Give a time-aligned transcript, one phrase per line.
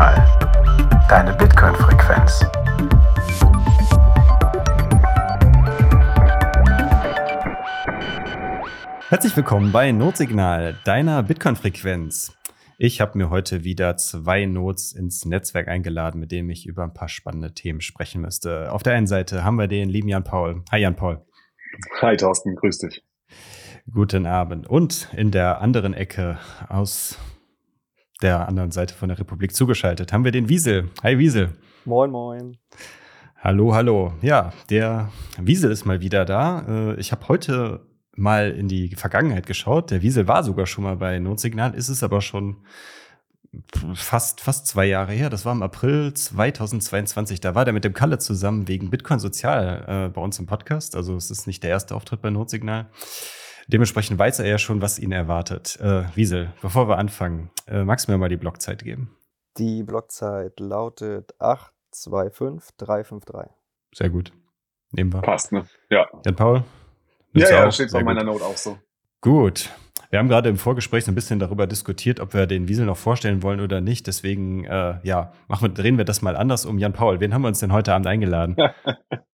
[0.00, 1.04] Notsignal.
[1.10, 2.46] Deine Bitcoin-Frequenz.
[9.10, 12.34] Herzlich willkommen bei Notsignal, deiner Bitcoin-Frequenz.
[12.78, 16.94] Ich habe mir heute wieder zwei Notes ins Netzwerk eingeladen, mit denen ich über ein
[16.94, 18.72] paar spannende Themen sprechen müsste.
[18.72, 20.62] Auf der einen Seite haben wir den lieben Jan Paul.
[20.72, 21.26] Hi Jan Paul.
[22.00, 23.04] Hi Thorsten, grüß dich.
[23.92, 24.66] Guten Abend.
[24.66, 26.38] Und in der anderen Ecke
[26.70, 27.18] aus
[28.22, 30.90] der anderen Seite von der Republik zugeschaltet haben wir den Wiesel.
[31.02, 31.54] Hi Wiesel.
[31.84, 32.56] Moin, moin.
[33.38, 34.12] Hallo, hallo.
[34.20, 36.66] Ja, der Wiesel ist mal wieder da.
[36.68, 39.90] Äh, ich habe heute mal in die Vergangenheit geschaut.
[39.90, 42.58] Der Wiesel war sogar schon mal bei Notsignal, ist es aber schon
[43.94, 45.30] fast, fast zwei Jahre her.
[45.30, 47.40] Das war im April 2022.
[47.40, 50.94] Da war der mit dem Kalle zusammen wegen Bitcoin Sozial äh, bei uns im Podcast.
[50.94, 52.88] Also es ist nicht der erste Auftritt bei Notsignal.
[53.68, 55.78] Dementsprechend weiß er ja schon, was ihn erwartet.
[55.80, 59.16] Äh, Wiesel, bevor wir anfangen, äh, magst du mir mal die Blockzeit geben?
[59.58, 63.50] Die Blockzeit lautet 825353.
[63.94, 64.32] Sehr gut.
[64.92, 65.22] Nehmen wir.
[65.22, 65.66] Passt, ne?
[65.90, 66.06] Ja.
[66.24, 66.64] Jan Paul?
[67.32, 68.78] Ja, ja, steht bei meiner Note auch so.
[69.20, 69.70] Gut.
[70.10, 72.96] Wir haben gerade im Vorgespräch so ein bisschen darüber diskutiert, ob wir den Wiesel noch
[72.96, 74.08] vorstellen wollen oder nicht.
[74.08, 76.78] Deswegen, äh, ja, machen wir, drehen wir das mal anders um.
[76.78, 78.56] Jan Paul, wen haben wir uns denn heute Abend eingeladen?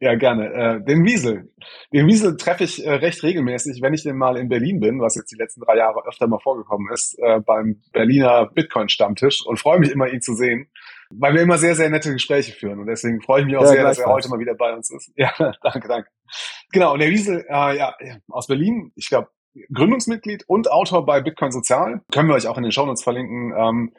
[0.00, 0.52] ja, gerne.
[0.52, 1.52] Äh, den Wiesel.
[1.92, 5.14] Den Wiesel treffe ich äh, recht regelmäßig, wenn ich denn mal in Berlin bin, was
[5.14, 9.78] jetzt die letzten drei Jahre öfter mal vorgekommen ist, äh, beim Berliner Bitcoin-Stammtisch und freue
[9.78, 10.68] mich immer, ihn zu sehen,
[11.10, 12.78] weil wir immer sehr, sehr nette Gespräche führen.
[12.78, 14.90] Und deswegen freue ich mich auch ja, sehr, dass er heute mal wieder bei uns
[14.90, 15.12] ist.
[15.16, 16.08] Ja, danke, danke.
[16.72, 17.94] Genau, und der Wiesel, äh, ja,
[18.28, 19.28] aus Berlin, ich glaube,
[19.72, 22.02] Gründungsmitglied und Autor bei Bitcoin Sozial.
[22.12, 23.52] Können wir euch auch in den Shownotes verlinken.
[23.56, 23.92] Ähm,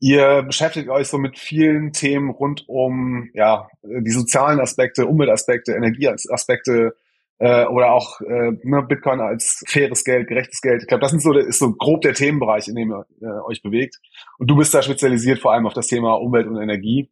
[0.00, 6.94] ihr beschäftigt euch so mit vielen Themen rund um ja die sozialen Aspekte, Umweltaspekte, Energieaspekte
[7.38, 10.82] äh, oder auch äh, ne, Bitcoin als faires Geld, gerechtes Geld.
[10.82, 13.62] Ich glaube, das sind so, ist so grob der Themenbereich, in dem ihr äh, euch
[13.62, 13.96] bewegt.
[14.38, 17.10] Und du bist da spezialisiert vor allem auf das Thema Umwelt und Energie.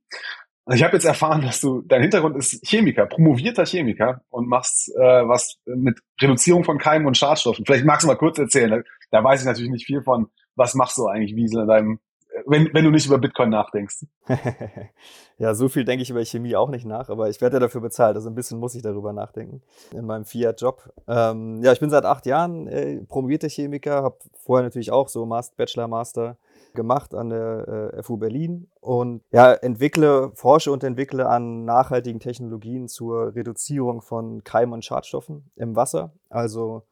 [0.72, 5.28] Ich habe jetzt erfahren, dass du dein Hintergrund ist Chemiker, promovierter Chemiker und machst äh,
[5.28, 7.66] was mit Reduzierung von Keimen und Schadstoffen.
[7.66, 8.70] Vielleicht magst du mal kurz erzählen.
[8.70, 10.28] Da, da weiß ich natürlich nicht viel von.
[10.56, 11.98] Was machst du eigentlich, Wiesel, in deinem,
[12.46, 14.06] wenn, wenn du nicht über Bitcoin nachdenkst?
[15.38, 17.80] ja, so viel denke ich über Chemie auch nicht nach, aber ich werde ja dafür
[17.80, 18.16] bezahlt.
[18.16, 19.62] Also ein bisschen muss ich darüber nachdenken
[19.92, 20.92] in meinem Fiat-Job.
[21.06, 25.26] Ähm, ja, ich bin seit acht Jahren äh, promovierter Chemiker, habe vorher natürlich auch so
[25.26, 26.36] Master, Bachelor, Master
[26.74, 32.88] gemacht an der äh, FU Berlin und ja, entwickle, forsche und entwickle an nachhaltigen Technologien
[32.88, 36.12] zur Reduzierung von Keim- und Schadstoffen im Wasser.
[36.28, 36.82] Also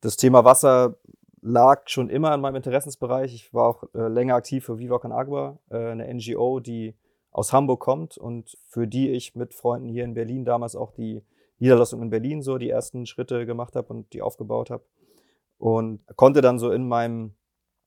[0.00, 0.94] das Thema Wasser
[1.46, 3.32] lag schon immer in meinem Interessensbereich.
[3.32, 6.96] Ich war auch äh, länger aktiv für Viva Con Agua, äh, eine NGO, die
[7.30, 11.22] aus Hamburg kommt und für die ich mit Freunden hier in Berlin damals auch die
[11.58, 14.84] Niederlassung in Berlin so die ersten Schritte gemacht habe und die aufgebaut habe.
[15.58, 17.34] Und konnte dann so in meinem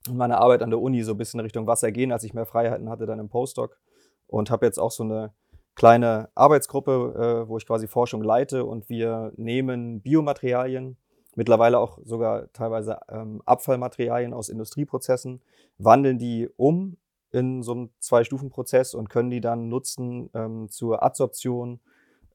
[0.09, 2.90] meine Arbeit an der Uni so ein bisschen Richtung Wasser gehen, als ich mehr Freiheiten
[2.90, 3.78] hatte dann im Postdoc
[4.28, 5.34] und habe jetzt auch so eine
[5.76, 10.97] kleine Arbeitsgruppe, äh, wo ich quasi Forschung leite und wir nehmen Biomaterialien,
[11.35, 15.41] mittlerweile auch sogar teilweise ähm, Abfallmaterialien aus Industrieprozessen,
[15.78, 16.97] wandeln die um
[17.31, 21.79] in so einem Zwei-Stufen-Prozess und können die dann nutzen ähm, zur Adsorption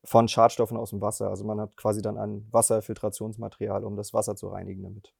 [0.04, 1.28] von Schadstoffen aus dem Wasser.
[1.28, 5.12] Also man hat quasi dann ein Wasserfiltrationsmaterial, um das Wasser zu reinigen damit.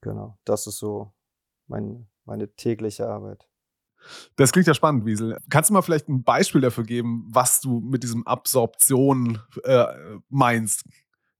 [0.00, 1.12] Genau, das ist so
[1.66, 3.48] mein, meine tägliche Arbeit.
[4.36, 5.38] Das klingt ja spannend, Wiesel.
[5.48, 9.86] Kannst du mal vielleicht ein Beispiel dafür geben, was du mit diesem Absorption äh,
[10.28, 10.84] meinst,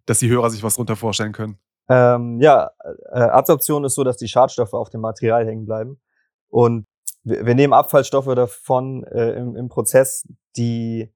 [0.07, 1.59] dass die Hörer sich was darunter vorstellen können?
[1.89, 2.71] Ähm, ja,
[3.13, 6.01] äh, Absorption ist so, dass die Schadstoffe auf dem Material hängen bleiben.
[6.49, 6.87] Und
[7.25, 10.27] wir, wir nehmen Abfallstoffe davon äh, im, im Prozess,
[10.57, 11.13] die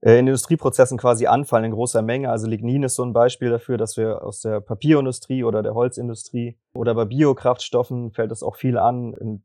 [0.00, 2.30] äh, in Industrieprozessen quasi anfallen in großer Menge.
[2.30, 6.58] Also Lignin ist so ein Beispiel dafür, dass wir aus der Papierindustrie oder der Holzindustrie
[6.74, 9.42] oder bei Biokraftstoffen fällt es auch viel an, in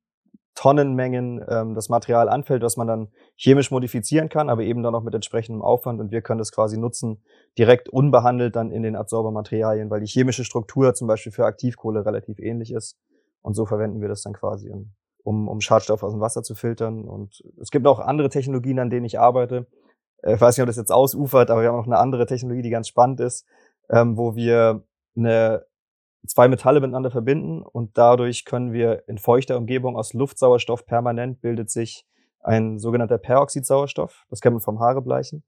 [0.56, 5.04] Tonnenmengen ähm, das Material anfällt, was man dann chemisch modifizieren kann, aber eben dann auch
[5.04, 6.00] mit entsprechendem Aufwand.
[6.00, 7.24] Und wir können das quasi nutzen,
[7.58, 12.40] direkt unbehandelt dann in den Adsorbermaterialien, weil die chemische Struktur zum Beispiel für Aktivkohle relativ
[12.40, 12.98] ähnlich ist.
[13.42, 14.72] Und so verwenden wir das dann quasi,
[15.24, 17.06] um, um Schadstoffe aus dem Wasser zu filtern.
[17.06, 19.68] Und es gibt auch andere Technologien, an denen ich arbeite,
[20.26, 22.70] ich weiß nicht, ob das jetzt ausufert, aber wir haben noch eine andere Technologie, die
[22.70, 23.46] ganz spannend ist,
[23.90, 24.84] ähm, wo wir
[25.18, 25.66] eine,
[26.26, 31.70] zwei Metalle miteinander verbinden und dadurch können wir in feuchter Umgebung aus Luftsauerstoff permanent bildet
[31.70, 32.06] sich
[32.42, 34.26] ein sogenannter Peroxidsauerstoff.
[34.30, 35.44] Das kennt man vom Haarebleichen.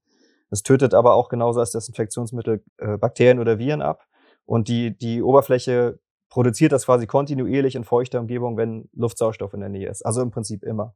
[0.50, 4.06] Das tötet aber auch genauso als Desinfektionsmittel äh, Bakterien oder Viren ab.
[4.44, 9.68] Und die, die Oberfläche produziert das quasi kontinuierlich in feuchter Umgebung, wenn Luftsauerstoff in der
[9.68, 10.02] Nähe ist.
[10.02, 10.94] Also im Prinzip immer.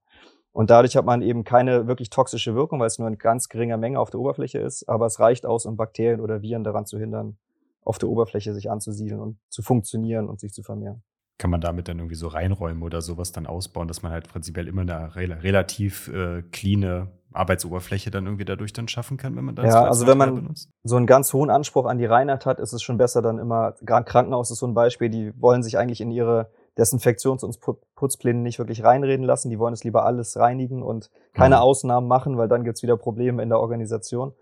[0.52, 3.76] Und dadurch hat man eben keine wirklich toxische Wirkung, weil es nur in ganz geringer
[3.76, 4.88] Menge auf der Oberfläche ist.
[4.88, 7.38] Aber es reicht aus, um Bakterien oder Viren daran zu hindern,
[7.84, 11.02] auf der Oberfläche sich anzusiedeln und zu funktionieren und sich zu vermehren.
[11.38, 14.68] kann man damit dann irgendwie so reinräumen oder sowas dann ausbauen, dass man halt prinzipiell
[14.68, 19.54] immer eine re relativ äh, cleane Arbeitsoberfläche dann irgendwie dadurch dann schaffen kann, wenn man
[19.54, 20.68] das Ja, also wenn man benutzt.
[20.82, 23.74] so einen ganz hohen Anspruch an die Reinheit hat, ist es schon besser dann immer,
[23.82, 27.58] gerade Krankenhaus ist so ein Beispiel, die wollen sich eigentlich in ihre Desinfektions- und
[27.94, 31.62] Putzpläne nicht wirklich reinreden lassen, die wollen es lieber alles reinigen und keine mhm.
[31.62, 34.32] Ausnahmen machen, weil dann gibt's wieder Probleme in der Organisation.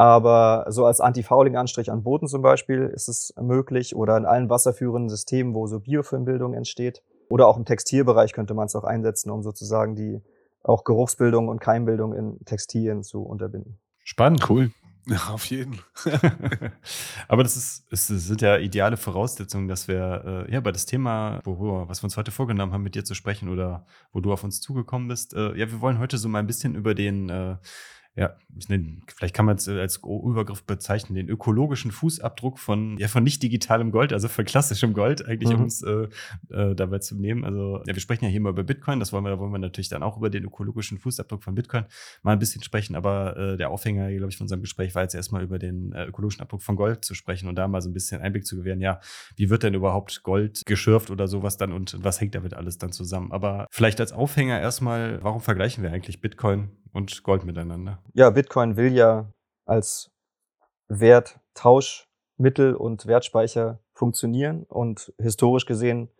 [0.00, 5.10] Aber so als Anti-Fouling-Anstrich an Booten zum Beispiel ist es möglich oder in allen wasserführenden
[5.10, 7.02] Systemen, wo so Biofilmbildung entsteht.
[7.28, 10.22] Oder auch im Textilbereich könnte man es auch einsetzen, um sozusagen die
[10.62, 13.78] auch Geruchsbildung und Keimbildung in Textilien zu unterbinden.
[14.02, 14.48] Spannend.
[14.48, 14.70] Cool.
[15.06, 15.80] Ja, auf jeden.
[17.28, 21.40] Aber das ist, es sind ja ideale Voraussetzungen, dass wir äh, ja bei das Thema,
[21.44, 24.44] worüber, was wir uns heute vorgenommen haben, mit dir zu sprechen oder wo du auf
[24.44, 25.34] uns zugekommen bist.
[25.34, 27.56] Äh, ja, wir wollen heute so mal ein bisschen über den äh,
[28.16, 33.42] ja, vielleicht kann man es als Übergriff bezeichnen, den ökologischen Fußabdruck von, ja, von nicht
[33.42, 35.60] digitalem Gold, also von klassischem Gold, eigentlich, mhm.
[35.60, 36.08] um es äh,
[36.50, 37.44] äh, dabei zu nehmen.
[37.44, 39.58] Also, ja, wir sprechen ja hier mal über Bitcoin, das wollen wir, da wollen wir
[39.58, 41.84] natürlich dann auch über den ökologischen Fußabdruck von Bitcoin
[42.22, 45.14] mal ein bisschen sprechen, aber äh, der Aufhänger, glaube ich, von unserem Gespräch war jetzt
[45.14, 47.94] erstmal über den äh, ökologischen Abdruck von Gold zu sprechen und da mal so ein
[47.94, 49.00] bisschen Einblick zu gewähren, ja,
[49.36, 52.90] wie wird denn überhaupt Gold geschürft oder sowas dann und was hängt damit alles dann
[52.90, 53.30] zusammen?
[53.30, 58.02] Aber vielleicht als Aufhänger erstmal, warum vergleichen wir eigentlich Bitcoin und Gold miteinander.
[58.14, 59.32] Ja, Bitcoin will ja
[59.64, 60.10] als
[60.88, 66.10] Werttauschmittel und Wertspeicher funktionieren und historisch gesehen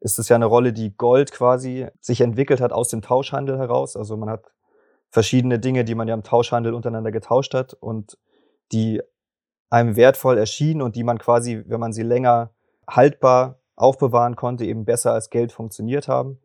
[0.00, 3.96] ist es ja eine Rolle, die Gold quasi sich entwickelt hat aus dem Tauschhandel heraus.
[3.96, 4.52] Also man hat
[5.10, 8.18] verschiedene Dinge, die man ja im Tauschhandel untereinander getauscht hat und
[8.72, 9.00] die
[9.70, 12.50] einem wertvoll erschienen und die man quasi, wenn man sie länger
[12.86, 16.38] haltbar aufbewahren konnte, eben besser als Geld funktioniert haben.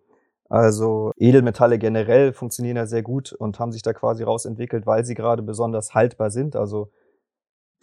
[0.50, 5.13] Also Edelmetalle generell funktionieren ja sehr gut und haben sich da quasi rausentwickelt, weil sie
[5.13, 6.56] gerade besonders haltbar sind.
[6.56, 6.90] Also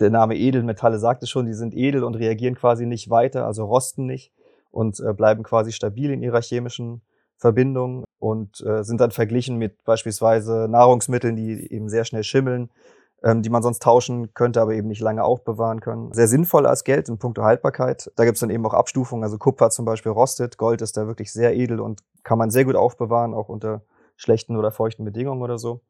[0.00, 3.64] der Name Edelmetalle sagt es schon, die sind edel und reagieren quasi nicht weiter, also
[3.64, 4.32] rosten nicht
[4.70, 7.02] und äh, bleiben quasi stabil in ihrer chemischen
[7.38, 12.70] Verbindung und äh, sind dann verglichen mit beispielsweise Nahrungsmitteln, die eben sehr schnell schimmeln,
[13.22, 16.12] ähm, die man sonst tauschen könnte, aber eben nicht lange aufbewahren können.
[16.12, 18.10] Sehr sinnvoll als Geld in puncto Haltbarkeit.
[18.16, 19.24] Da gibt es dann eben auch Abstufungen.
[19.24, 22.64] Also Kupfer zum Beispiel rostet, Gold ist da wirklich sehr edel und kann man sehr
[22.64, 23.82] gut aufbewahren, auch unter
[24.16, 25.80] schlechten oder feuchten Bedingungen oder so.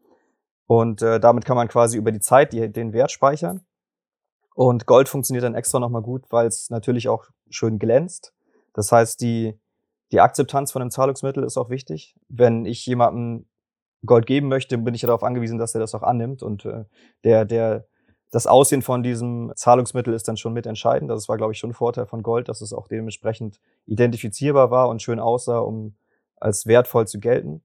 [0.66, 3.64] Und äh, damit kann man quasi über die Zeit die, den Wert speichern.
[4.54, 8.32] Und Gold funktioniert dann extra nochmal gut, weil es natürlich auch schön glänzt.
[8.72, 9.58] Das heißt, die,
[10.12, 12.16] die Akzeptanz von einem Zahlungsmittel ist auch wichtig.
[12.28, 13.46] Wenn ich jemandem
[14.04, 16.42] Gold geben möchte, bin ich darauf angewiesen, dass er das auch annimmt.
[16.42, 16.84] Und äh,
[17.24, 17.86] der, der,
[18.30, 21.10] das Aussehen von diesem Zahlungsmittel ist dann schon mitentscheidend.
[21.10, 24.88] Das war, glaube ich, schon ein Vorteil von Gold, dass es auch dementsprechend identifizierbar war
[24.88, 25.96] und schön aussah, um
[26.36, 27.62] als wertvoll zu gelten.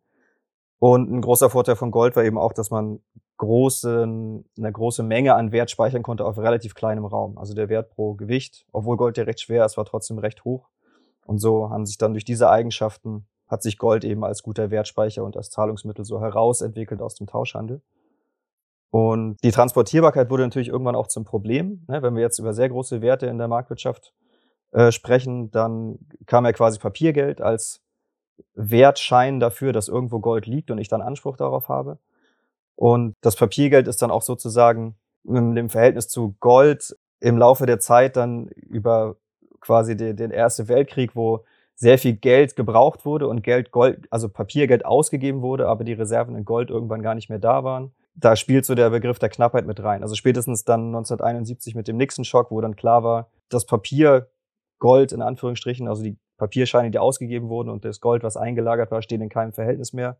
[0.79, 3.01] Und ein großer Vorteil von Gold war eben auch, dass man
[3.37, 7.37] große, eine große Menge an Wert speichern konnte auf relativ kleinem Raum.
[7.37, 10.69] Also der Wert pro Gewicht, obwohl Gold ja recht schwer ist, war trotzdem recht hoch.
[11.25, 15.23] Und so haben sich dann durch diese Eigenschaften hat sich Gold eben als guter Wertspeicher
[15.25, 17.81] und als Zahlungsmittel so herausentwickelt aus dem Tauschhandel.
[18.89, 21.83] Und die Transportierbarkeit wurde natürlich irgendwann auch zum Problem.
[21.87, 22.01] Ne?
[22.01, 24.13] Wenn wir jetzt über sehr große Werte in der Marktwirtschaft
[24.71, 27.81] äh, sprechen, dann kam ja quasi Papiergeld als
[28.53, 31.99] Wertschein dafür, dass irgendwo Gold liegt und ich dann Anspruch darauf habe.
[32.75, 34.95] Und das Papiergeld ist dann auch sozusagen
[35.25, 39.17] im, im Verhältnis zu Gold im Laufe der Zeit dann über
[39.59, 41.45] quasi den, den Ersten Weltkrieg, wo
[41.81, 46.35] sehr viel Geld gebraucht wurde und Geld, Gold, also Papiergeld ausgegeben wurde, aber die Reserven
[46.35, 47.91] in Gold irgendwann gar nicht mehr da waren.
[48.13, 50.03] Da spielt so der Begriff der Knappheit mit rein.
[50.03, 54.27] Also spätestens dann 1971 mit dem Nixon-Schock, wo dann klar war, das Papier
[54.77, 59.01] Gold in Anführungsstrichen, also die Papierscheine, die ausgegeben wurden und das Gold, was eingelagert war,
[59.01, 60.17] stehen in keinem Verhältnis mehr.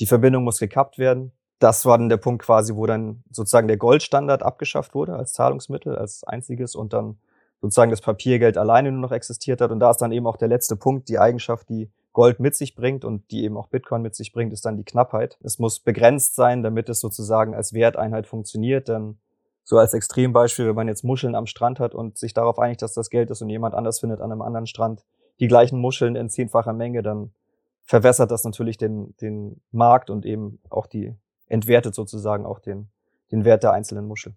[0.00, 1.30] Die Verbindung muss gekappt werden.
[1.60, 5.94] Das war dann der Punkt quasi, wo dann sozusagen der Goldstandard abgeschafft wurde als Zahlungsmittel,
[5.94, 7.18] als einziges und dann
[7.64, 9.70] sozusagen das Papiergeld alleine nur noch existiert hat.
[9.70, 12.74] Und da ist dann eben auch der letzte Punkt, die Eigenschaft, die Gold mit sich
[12.74, 15.38] bringt und die eben auch Bitcoin mit sich bringt, ist dann die Knappheit.
[15.42, 18.88] Es muss begrenzt sein, damit es sozusagen als Werteinheit funktioniert.
[18.88, 19.16] Denn
[19.62, 22.92] so als Extrembeispiel, wenn man jetzt Muscheln am Strand hat und sich darauf einigt, dass
[22.92, 25.02] das Geld ist und jemand anders findet an einem anderen Strand
[25.40, 27.32] die gleichen Muscheln in zehnfacher Menge, dann
[27.82, 31.14] verwässert das natürlich den, den Markt und eben auch die,
[31.46, 32.90] entwertet sozusagen auch den,
[33.32, 34.34] den Wert der einzelnen Muschel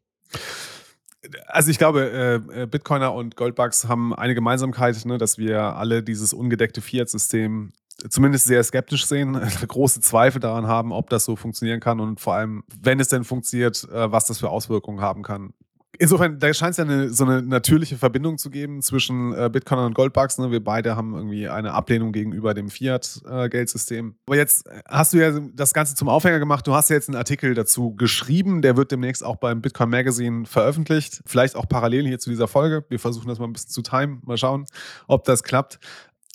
[1.48, 2.10] also ich glaube,
[2.52, 7.72] äh, äh, Bitcoiner und Goldbugs haben eine Gemeinsamkeit, ne, dass wir alle dieses ungedeckte Fiat-System
[8.10, 9.34] zumindest sehr skeptisch sehen,
[9.68, 13.24] große Zweifel daran haben, ob das so funktionieren kann und vor allem, wenn es denn
[13.24, 15.54] funktioniert, äh, was das für Auswirkungen haben kann
[16.00, 19.80] Insofern, da scheint es ja eine, so eine natürliche Verbindung zu geben zwischen äh, Bitcoin
[19.80, 20.38] und Goldbugs.
[20.38, 20.52] Ne?
[20.52, 24.16] Wir beide haben irgendwie eine Ablehnung gegenüber dem Fiat-Geldsystem.
[24.28, 26.68] Aber jetzt hast du ja das Ganze zum Aufhänger gemacht.
[26.68, 28.62] Du hast ja jetzt einen Artikel dazu geschrieben.
[28.62, 31.22] Der wird demnächst auch beim Bitcoin Magazine veröffentlicht.
[31.26, 32.86] Vielleicht auch parallel hier zu dieser Folge.
[32.90, 34.22] Wir versuchen das mal ein bisschen zu timen.
[34.24, 34.66] Mal schauen,
[35.08, 35.80] ob das klappt.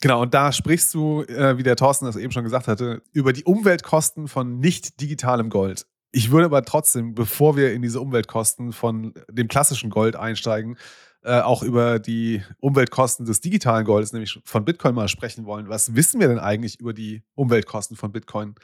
[0.01, 3.33] Genau, und da sprichst du, äh, wie der Thorsten das eben schon gesagt hatte, über
[3.33, 5.87] die Umweltkosten von nicht digitalem Gold.
[6.13, 10.77] Ich würde aber trotzdem, bevor wir in diese Umweltkosten von dem klassischen Gold einsteigen,
[11.25, 15.69] äh, auch über die Umweltkosten des digitalen Goldes, nämlich von Bitcoin mal sprechen wollen.
[15.69, 18.57] Was wissen wir denn eigentlich über die Umweltkosten von Bitcoin?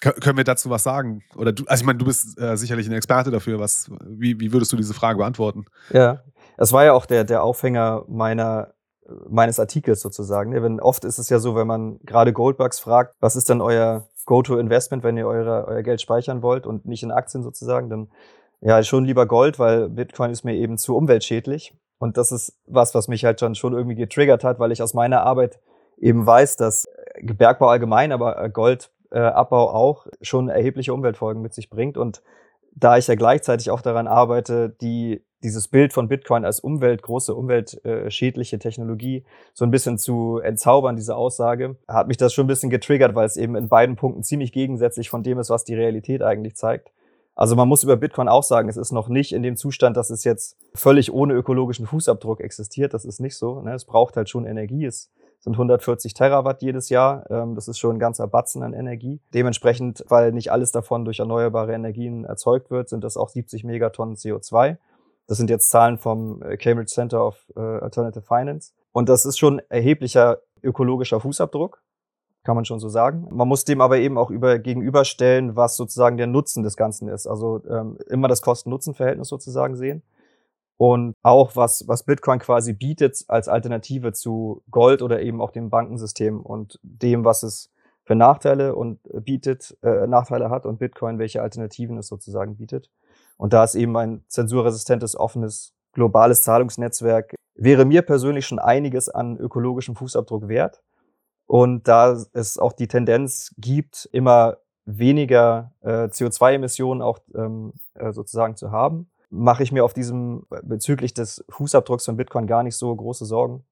[0.00, 1.22] K können wir dazu was sagen?
[1.36, 3.60] Oder du, also ich meine, du bist äh, sicherlich ein Experte dafür.
[3.60, 5.66] Was, wie, wie würdest du diese Frage beantworten?
[5.90, 6.24] Ja,
[6.56, 8.74] es war ja auch der, der Aufhänger meiner
[9.28, 10.50] meines Artikels sozusagen.
[10.50, 10.62] Ne?
[10.62, 14.08] Wenn, oft ist es ja so, wenn man gerade Goldbugs fragt, was ist denn euer
[14.24, 18.08] Go-to-Investment, wenn ihr eure, euer Geld speichern wollt und nicht in Aktien sozusagen, dann
[18.60, 21.74] ja, schon lieber Gold, weil Bitcoin ist mir eben zu umweltschädlich.
[21.98, 24.94] Und das ist was, was mich halt schon, schon irgendwie getriggert hat, weil ich aus
[24.94, 25.60] meiner Arbeit
[25.98, 26.88] eben weiß, dass
[27.20, 31.96] Bergbau allgemein, aber Goldabbau auch schon erhebliche Umweltfolgen mit sich bringt.
[31.96, 32.22] Und
[32.74, 37.34] da ich ja gleichzeitig auch daran arbeite, die dieses Bild von Bitcoin als Umwelt, große
[37.34, 42.70] umweltschädliche Technologie so ein bisschen zu entzaubern, diese Aussage, hat mich das schon ein bisschen
[42.70, 46.22] getriggert, weil es eben in beiden Punkten ziemlich gegensätzlich von dem ist, was die Realität
[46.22, 46.92] eigentlich zeigt.
[47.34, 50.10] Also man muss über Bitcoin auch sagen, es ist noch nicht in dem Zustand, dass
[50.10, 52.92] es jetzt völlig ohne ökologischen Fußabdruck existiert.
[52.92, 53.62] Das ist nicht so.
[53.62, 53.74] Ne?
[53.74, 54.84] Es braucht halt schon Energie.
[54.84, 57.28] Es sind 140 Terawatt jedes Jahr.
[57.30, 59.20] Ähm, das ist schon ein ganzer Batzen an Energie.
[59.32, 64.14] Dementsprechend, weil nicht alles davon durch erneuerbare Energien erzeugt wird, sind das auch 70 Megatonnen
[64.14, 64.76] CO2.
[65.26, 68.72] Das sind jetzt Zahlen vom äh, Cambridge Center of äh, Alternative Finance.
[68.92, 71.82] Und das ist schon erheblicher ökologischer Fußabdruck,
[72.44, 73.28] kann man schon so sagen.
[73.30, 77.26] Man muss dem aber eben auch über, gegenüberstellen, was sozusagen der Nutzen des Ganzen ist.
[77.26, 80.02] Also ähm, immer das Kosten-Nutzen-Verhältnis sozusagen sehen.
[80.76, 85.70] Und auch was, was Bitcoin quasi bietet als Alternative zu Gold oder eben auch dem
[85.70, 87.70] Bankensystem und dem, was es
[88.04, 92.90] für Nachteile und äh, bietet, äh, Nachteile hat und Bitcoin, welche Alternativen es sozusagen bietet.
[93.42, 99.36] Und da ist eben ein zensurresistentes, offenes, globales Zahlungsnetzwerk, wäre mir persönlich schon einiges an
[99.36, 100.80] ökologischem Fußabdruck wert.
[101.46, 108.54] Und da es auch die Tendenz gibt, immer weniger äh, CO2-Emissionen auch ähm, äh, sozusagen
[108.54, 112.94] zu haben, mache ich mir auf diesem bezüglich des Fußabdrucks von Bitcoin gar nicht so
[112.94, 113.64] große Sorgen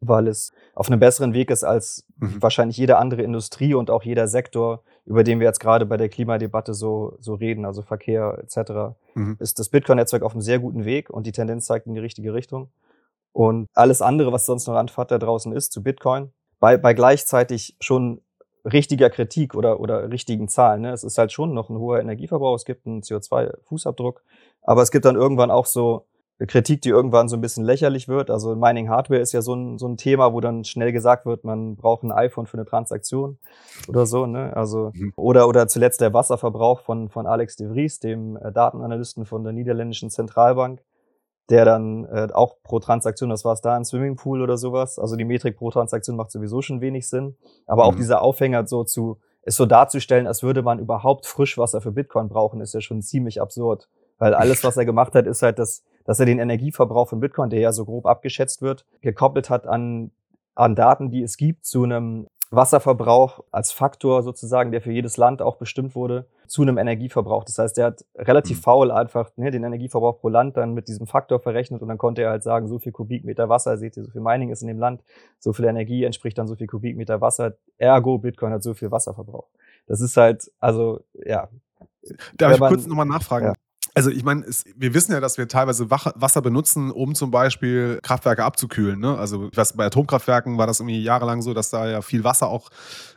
[0.00, 2.40] weil es auf einem besseren Weg ist als mhm.
[2.40, 6.08] wahrscheinlich jede andere Industrie und auch jeder Sektor, über den wir jetzt gerade bei der
[6.08, 9.36] Klimadebatte so, so reden, also Verkehr etc., mhm.
[9.40, 12.34] ist das Bitcoin-Netzwerk auf einem sehr guten Weg und die Tendenz zeigt in die richtige
[12.34, 12.70] Richtung.
[13.32, 16.94] Und alles andere, was sonst noch an Fahrt da draußen ist zu Bitcoin, bei, bei
[16.94, 18.20] gleichzeitig schon
[18.64, 20.82] richtiger Kritik oder, oder richtigen Zahlen.
[20.82, 20.92] Ne?
[20.92, 24.20] Es ist halt schon noch ein hoher Energieverbrauch, es gibt einen CO2-Fußabdruck,
[24.62, 26.06] aber es gibt dann irgendwann auch so
[26.46, 28.30] Kritik, die irgendwann so ein bisschen lächerlich wird.
[28.30, 31.44] Also Mining Hardware ist ja so ein, so ein Thema, wo dann schnell gesagt wird,
[31.44, 33.38] man braucht ein iPhone für eine Transaktion
[33.88, 34.26] oder so.
[34.26, 34.56] Ne?
[34.56, 35.12] Also mhm.
[35.16, 39.52] oder oder zuletzt der Wasserverbrauch von von Alex de Vries, dem äh, Datenanalysten von der
[39.52, 40.82] niederländischen Zentralbank,
[41.48, 44.98] der dann äh, auch pro Transaktion, das war es da, ein Swimmingpool oder sowas.
[44.98, 47.36] Also die Metrik pro Transaktion macht sowieso schon wenig Sinn.
[47.66, 47.98] Aber auch mhm.
[47.98, 52.60] dieser Aufhänger so zu es so darzustellen, als würde man überhaupt Frischwasser für Bitcoin brauchen,
[52.60, 53.88] ist ja schon ziemlich absurd.
[54.18, 57.50] Weil alles, was er gemacht hat, ist halt, dass, dass er den Energieverbrauch von Bitcoin,
[57.50, 60.10] der ja so grob abgeschätzt wird, gekoppelt hat an,
[60.54, 65.40] an Daten, die es gibt, zu einem Wasserverbrauch als Faktor sozusagen, der für jedes Land
[65.40, 67.44] auch bestimmt wurde, zu einem Energieverbrauch.
[67.44, 68.62] Das heißt, er hat relativ mhm.
[68.62, 72.22] faul einfach ne, den Energieverbrauch pro Land dann mit diesem Faktor verrechnet und dann konnte
[72.22, 74.78] er halt sagen, so viel Kubikmeter Wasser, seht ihr, so viel Mining ist in dem
[74.78, 75.02] Land,
[75.38, 79.48] so viel Energie entspricht dann so viel Kubikmeter Wasser, ergo Bitcoin hat so viel Wasserverbrauch.
[79.86, 81.48] Das ist halt, also ja.
[82.36, 83.46] Darf ich kurz nochmal nachfragen?
[83.46, 83.54] Ja.
[83.94, 84.44] Also ich meine,
[84.76, 88.98] wir wissen ja, dass wir teilweise Wasser benutzen, um zum Beispiel Kraftwerke abzukühlen.
[88.98, 89.18] Ne?
[89.18, 92.70] Also was, bei Atomkraftwerken war das irgendwie jahrelang so, dass da ja viel Wasser auch,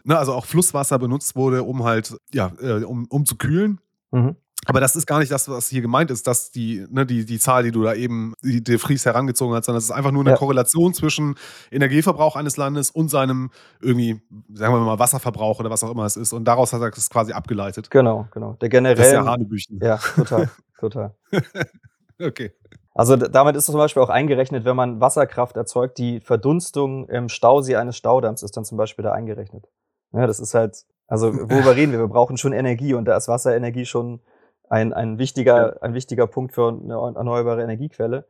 [0.03, 3.79] ne, also auch Flusswasser benutzt wurde, um halt, ja, äh, um, um zu kühlen.
[4.11, 4.35] Mhm.
[4.65, 7.39] Aber das ist gar nicht das, was hier gemeint ist, dass die, ne, die, die
[7.39, 10.23] Zahl, die du da eben, die De Vries herangezogen hast, sondern es ist einfach nur
[10.23, 10.37] eine ja.
[10.37, 11.35] Korrelation zwischen
[11.71, 14.21] Energieverbrauch eines Landes und seinem irgendwie,
[14.53, 16.33] sagen wir mal, Wasserverbrauch oder was auch immer es ist.
[16.33, 17.91] Und daraus hat er das quasi abgeleitet.
[17.91, 18.53] Genau, genau.
[18.53, 18.95] Der generell.
[18.95, 19.79] Das ist ja Hanebüchen.
[19.81, 21.15] Ja, total, total.
[22.21, 22.51] okay.
[22.93, 27.75] Also damit ist zum Beispiel auch eingerechnet, wenn man Wasserkraft erzeugt, die Verdunstung im Stausee
[27.75, 29.67] eines Staudamms ist dann zum Beispiel da eingerechnet.
[30.13, 31.99] Ja, das ist halt, also worüber reden wir?
[31.99, 34.21] Wir brauchen schon Energie und da ist Wasserenergie schon
[34.69, 38.25] ein, ein, wichtiger, ein wichtiger Punkt für eine erneuerbare Energiequelle.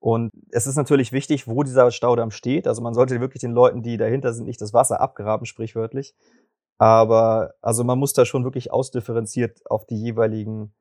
[0.00, 2.66] Und es ist natürlich wichtig, wo dieser Staudamm steht.
[2.66, 6.14] Also man sollte wirklich den Leuten, die dahinter sind, nicht das Wasser abgraben, sprichwörtlich.
[6.78, 10.72] Aber also man muss da schon wirklich ausdifferenziert auf die jeweiligen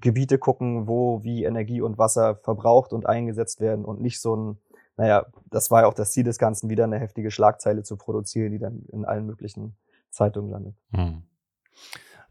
[0.00, 4.58] Gebiete gucken, wo wie Energie und Wasser verbraucht und eingesetzt werden und nicht so ein,
[4.96, 8.52] naja, das war ja auch das Ziel des Ganzen, wieder eine heftige Schlagzeile zu produzieren,
[8.52, 9.76] die dann in allen möglichen
[10.10, 10.74] Zeitungen landet.
[10.92, 11.22] Hm.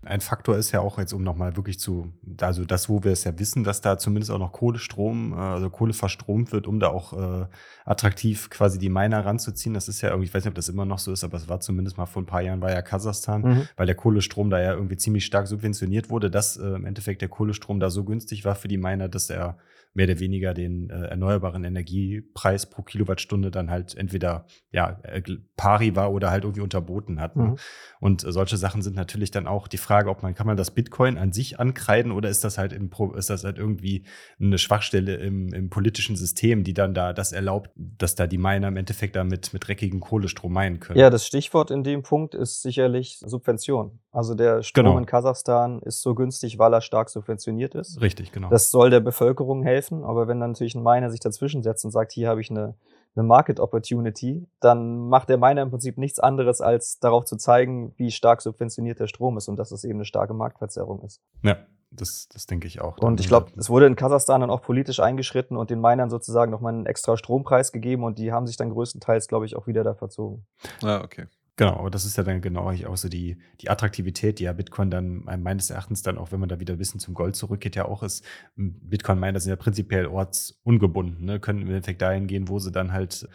[0.06, 3.24] Ein Faktor ist ja auch jetzt, um nochmal wirklich zu, also das, wo wir es
[3.24, 6.90] ja wissen, dass da zumindest auch noch Kohlestrom, äh, also Kohle verstromt wird, um da
[6.90, 7.48] auch äh,
[7.84, 9.74] attraktiv quasi die Miner ranzuziehen.
[9.74, 11.50] Das ist ja irgendwie, ich weiß nicht, ob das immer noch so ist, aber es
[11.50, 13.68] war zumindest mal vor ein paar Jahren war ja Kasachstan, mhm.
[13.76, 17.30] weil der Kohlestrom da ja irgendwie ziemlich stark subventioniert wurde, dass äh, im Endeffekt der
[17.30, 19.58] Kohlestrom da so günstig war für die Miner, dass er
[19.98, 25.24] mehr oder weniger den äh, erneuerbaren Energiepreis pro Kilowattstunde dann halt entweder ja äh,
[25.56, 27.36] pari war oder halt irgendwie unterboten hat.
[27.36, 27.44] Ne?
[27.44, 27.58] Mhm.
[28.00, 30.70] Und äh, solche Sachen sind natürlich dann auch die Frage, ob man kann man das
[30.70, 34.06] Bitcoin an sich ankreiden oder ist das halt im ist das halt irgendwie
[34.40, 38.68] eine Schwachstelle im, im politischen System, die dann da das erlaubt, dass da die Miner
[38.68, 41.00] im Endeffekt damit mit dreckigem Kohlestrom meinen können.
[41.00, 44.00] Ja, das Stichwort in dem Punkt ist sicherlich Subvention.
[44.18, 44.98] Also der Strom genau.
[44.98, 48.02] in Kasachstan ist so günstig, weil er stark subventioniert ist.
[48.02, 48.50] Richtig, genau.
[48.50, 51.92] Das soll der Bevölkerung helfen, aber wenn dann natürlich ein Miner sich dazwischen setzt und
[51.92, 52.74] sagt, hier habe ich eine,
[53.16, 57.94] eine Market Opportunity, dann macht der Miner im Prinzip nichts anderes, als darauf zu zeigen,
[57.98, 61.22] wie stark subventioniert der Strom ist und dass es eben eine starke Marktverzerrung ist.
[61.44, 61.58] Ja.
[61.92, 62.98] Das, das denke ich auch.
[62.98, 66.52] Und ich glaube, es wurde in Kasachstan dann auch politisch eingeschritten und den Minern sozusagen
[66.52, 69.84] nochmal einen extra Strompreis gegeben und die haben sich dann größtenteils, glaube ich, auch wieder
[69.86, 70.46] da verzogen.
[70.84, 71.28] Ah, okay.
[71.60, 74.92] Genau, aber das ist ja dann genau auch so die, die Attraktivität, die ja Bitcoin
[74.92, 77.86] dann meines Erachtens dann auch, wenn man da wieder ein bisschen zum Gold zurückgeht, ja
[77.86, 78.24] auch ist.
[78.56, 81.40] Bitcoin-Miner sind ja prinzipiell ortsungebunden, ne?
[81.40, 83.28] können im Endeffekt dahin gehen, wo sie dann halt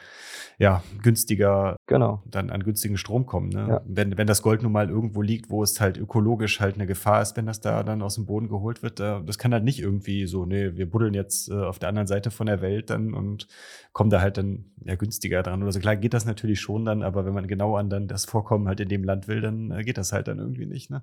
[0.59, 2.23] ja günstiger genau.
[2.31, 3.49] dann an günstigen Strom kommen.
[3.49, 3.67] Ne?
[3.69, 3.81] Ja.
[3.87, 7.23] Wenn, wenn das Gold nun mal irgendwo liegt, wo es halt ökologisch halt eine Gefahr
[7.23, 10.29] ist, wenn das da dann aus dem Boden geholt wird, das kann halt nicht irgendwie
[10.29, 13.49] so, nee, wir buddeln jetzt äh, auf der anderen Seite von der Welt dann und
[13.93, 15.81] kommen da halt dann ja günstiger dran oder so.
[15.81, 18.81] Klar geht das natürlich schon dann, aber wenn man genau an dann das Vorkommen halt
[18.81, 20.91] in dem Land will, dann äh, geht das halt dann irgendwie nicht.
[20.91, 21.03] Ne?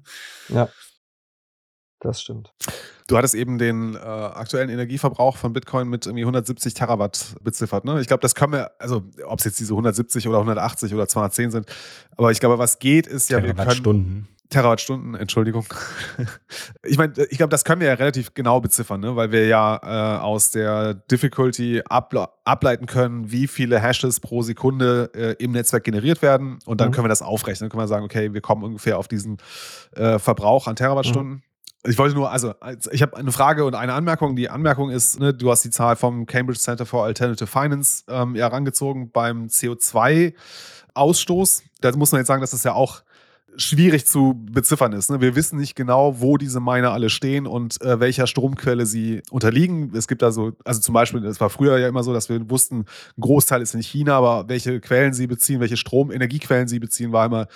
[0.49, 0.69] Ja.
[2.01, 2.53] Das stimmt.
[3.07, 7.83] Du hattest eben den äh, aktuellen Energieverbrauch von Bitcoin mit irgendwie 170 Terawatt beziffert.
[7.83, 7.99] Ne?
[7.99, 11.51] Ich glaube, das können wir, also ob es jetzt diese 170 oder 180 oder 210
[11.51, 11.65] sind,
[12.15, 15.65] aber ich glaube, was geht, ist ja, wir können, Terawattstunden, Entschuldigung.
[16.83, 19.15] Ich meine, ich glaube, das können wir ja relativ genau beziffern, ne?
[19.15, 25.11] weil wir ja äh, aus der Difficulty able ableiten können, wie viele Hashes pro Sekunde
[25.13, 26.57] äh, im Netzwerk generiert werden.
[26.65, 26.93] Und dann mhm.
[26.93, 27.65] können wir das aufrechnen.
[27.65, 29.37] Dann können wir sagen, okay, wir kommen ungefähr auf diesen
[29.95, 31.33] äh, Verbrauch an Terawattstunden.
[31.33, 31.43] Mhm.
[31.85, 32.53] Ich wollte nur, also
[32.91, 34.35] ich habe eine Frage und eine Anmerkung.
[34.35, 38.35] Die Anmerkung ist, ne, du hast die Zahl vom Cambridge Center for Alternative Finance ähm,
[38.35, 41.63] herangezogen beim CO2-Ausstoß.
[41.79, 43.03] Da muss man jetzt sagen, dass das ja auch
[43.57, 45.09] schwierig zu beziffern ist.
[45.09, 45.21] Ne?
[45.21, 49.91] Wir wissen nicht genau, wo diese Miner alle stehen und äh, welcher Stromquelle sie unterliegen.
[49.95, 52.49] Es gibt da so, also zum Beispiel, es war früher ja immer so, dass wir
[52.49, 57.11] wussten, ein Großteil ist in China, aber welche Quellen sie beziehen, welche Stromenergiequellen sie beziehen,
[57.11, 57.47] war immer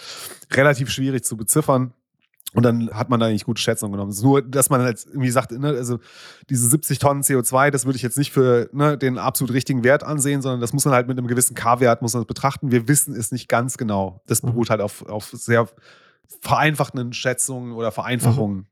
[0.51, 1.93] relativ schwierig zu beziffern.
[2.53, 4.11] Und dann hat man da eigentlich gute Schätzungen genommen.
[4.11, 5.99] Es ist nur, dass man halt irgendwie sagt, ne, also
[6.49, 10.03] diese 70 Tonnen CO2, das würde ich jetzt nicht für ne, den absolut richtigen Wert
[10.03, 12.71] ansehen, sondern das muss man halt mit einem gewissen K-Wert muss man betrachten.
[12.71, 14.21] Wir wissen es nicht ganz genau.
[14.27, 14.51] Das mhm.
[14.51, 15.67] beruht halt auf, auf sehr
[16.41, 18.57] vereinfachten Schätzungen oder Vereinfachungen.
[18.57, 18.67] Mhm.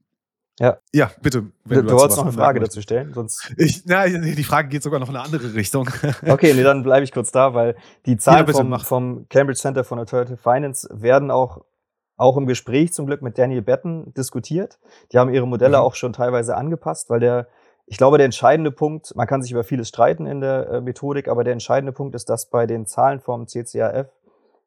[0.59, 0.77] Ja.
[0.93, 1.47] Ja, bitte.
[1.65, 3.51] Du, du wolltest noch eine Frage dazu stellen, sonst.
[3.57, 5.89] Ich, na, die Frage geht sogar noch in eine andere Richtung.
[6.27, 9.83] Okay, nee, dann bleibe ich kurz da, weil die Zahlen ja, vom, vom Cambridge Center
[9.83, 11.63] for Alternative Finance werden auch
[12.21, 14.79] auch im Gespräch zum Glück mit Daniel Betten diskutiert.
[15.11, 15.83] Die haben ihre Modelle mhm.
[15.83, 17.47] auch schon teilweise angepasst, weil der,
[17.87, 21.27] ich glaube, der entscheidende Punkt, man kann sich über vieles streiten in der äh, Methodik,
[21.27, 24.07] aber der entscheidende Punkt ist, dass bei den Zahlen vom CCAF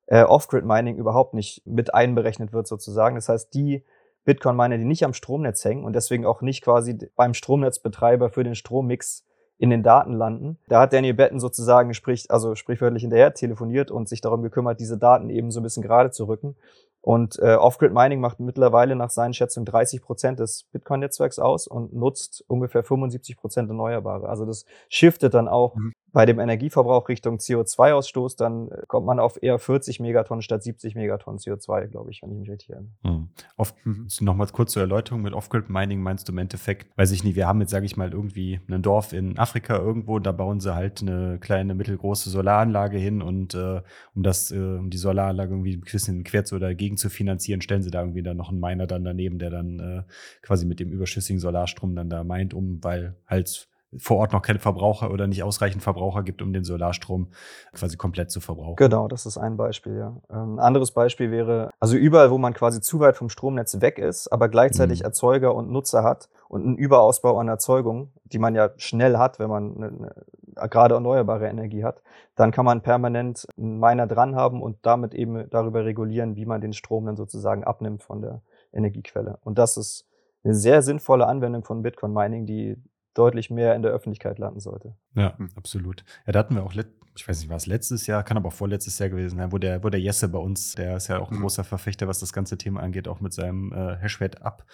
[0.06, 3.14] äh, Off-Grid-Mining überhaupt nicht mit einberechnet wird sozusagen.
[3.14, 3.84] Das heißt, die
[4.24, 8.54] Bitcoin-Miner, die nicht am Stromnetz hängen und deswegen auch nicht quasi beim Stromnetzbetreiber für den
[8.54, 9.24] Strommix
[9.58, 10.58] in den Daten landen.
[10.68, 14.98] Da hat Daniel Betten sozusagen sprich, also sprichwörtlich hinterher telefoniert und sich darum gekümmert, diese
[14.98, 16.56] Daten eben so ein bisschen gerade zu rücken.
[17.04, 21.92] Und äh, Off-Grid Mining macht mittlerweile nach seinen Schätzungen 30 Prozent des Bitcoin-Netzwerks aus und
[21.92, 24.26] nutzt ungefähr 75 Prozent Erneuerbare.
[24.26, 29.18] Also das shiftet dann auch mhm bei dem Energieverbrauch Richtung CO2-Ausstoß, dann äh, kommt man
[29.18, 32.92] auf eher 40 Megatonnen statt 70 Megatonnen CO2, glaube ich, wenn ich mich richtig erinnere.
[33.02, 33.28] Mhm.
[33.56, 34.06] Oft, mhm.
[34.20, 37.60] Nochmal kurz zur Erläuterung mit Off-Grid-Mining meinst du im Endeffekt, weiß ich nicht, wir haben
[37.60, 41.38] jetzt, sage ich mal, irgendwie ein Dorf in Afrika irgendwo, da bauen sie halt eine
[41.40, 43.82] kleine, mittelgroße Solaranlage hin und äh,
[44.14, 47.60] um das, äh, um die Solaranlage irgendwie ein bisschen quer zu oder dagegen zu finanzieren,
[47.60, 50.02] stellen sie da irgendwie dann noch einen Miner dann daneben, der dann äh,
[50.42, 54.58] quasi mit dem überschüssigen Solarstrom dann da meint, um, weil halt vor Ort noch keine
[54.58, 57.28] Verbraucher oder nicht ausreichend Verbraucher gibt, um den Solarstrom
[57.72, 58.76] quasi komplett zu verbrauchen.
[58.76, 60.16] Genau, das ist ein Beispiel, ja.
[60.30, 63.98] Ähm, ein anderes Beispiel wäre, also überall, wo man quasi zu weit vom Stromnetz weg
[63.98, 65.06] ist, aber gleichzeitig mhm.
[65.06, 69.48] Erzeuger und Nutzer hat und einen Überausbau an Erzeugung, die man ja schnell hat, wenn
[69.48, 72.02] man eine, eine, gerade erneuerbare Energie hat,
[72.36, 76.60] dann kann man permanent einen Miner dran haben und damit eben darüber regulieren, wie man
[76.60, 79.38] den Strom dann sozusagen abnimmt von der Energiequelle.
[79.42, 80.06] Und das ist
[80.44, 82.76] eine sehr sinnvolle Anwendung von Bitcoin Mining, die
[83.14, 84.94] deutlich mehr in der Öffentlichkeit landen sollte.
[85.14, 85.50] Ja, hm.
[85.56, 86.04] absolut.
[86.26, 86.74] Ja, da hatten wir auch,
[87.16, 89.58] ich weiß nicht, war es letztes Jahr, kann aber auch vorletztes Jahr gewesen sein, wo
[89.58, 91.42] der, wo der Jesse bei uns, der ist ja auch ein mhm.
[91.42, 94.64] großer Verfechter, was das ganze Thema angeht, auch mit seinem äh, Hashrate Up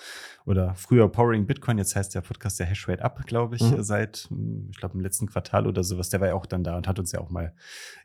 [0.46, 3.83] oder früher Powering Bitcoin, jetzt heißt der Podcast der Hashrate Up, glaube ich, mhm.
[3.83, 6.09] seit, hm, ich glaube, im letzten Quartal oder sowas.
[6.09, 7.55] Der war ja auch dann da und hat uns ja auch mal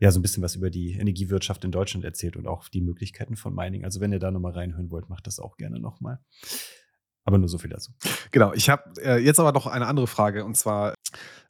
[0.02, 3.38] ja so ein bisschen was über die Energiewirtschaft in Deutschland erzählt und auch die Möglichkeiten
[3.38, 3.86] von Mining.
[3.86, 6.20] Also wenn ihr da nochmal reinhören wollt, macht das auch gerne nochmal.
[7.26, 7.92] Aber nur so viel dazu.
[8.32, 10.94] Genau, ich habe äh, jetzt aber noch eine andere Frage und zwar,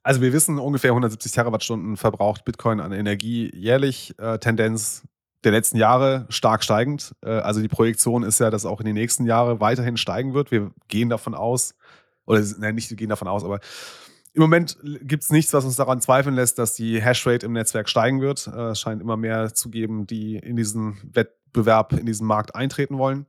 [0.04, 5.04] also wir wissen, ungefähr 170 Terawattstunden verbraucht Bitcoin an Energie jährlich, äh, Tendenz
[5.44, 7.14] der letzten Jahre stark steigend.
[7.22, 10.52] Äh, also die Projektion ist ja, dass auch in den nächsten Jahren weiterhin steigen wird.
[10.52, 11.76] Wir gehen davon aus,
[12.26, 13.60] oder nein, nicht gehen davon aus, aber
[14.34, 17.88] im Moment gibt es nichts, was uns daran zweifeln lässt, dass die Hashrate im Netzwerk
[17.88, 18.48] steigen wird.
[18.48, 22.98] Äh, es scheint immer mehr zu geben, die in diesen Wettbewerb, in diesen Markt eintreten
[22.98, 23.28] wollen.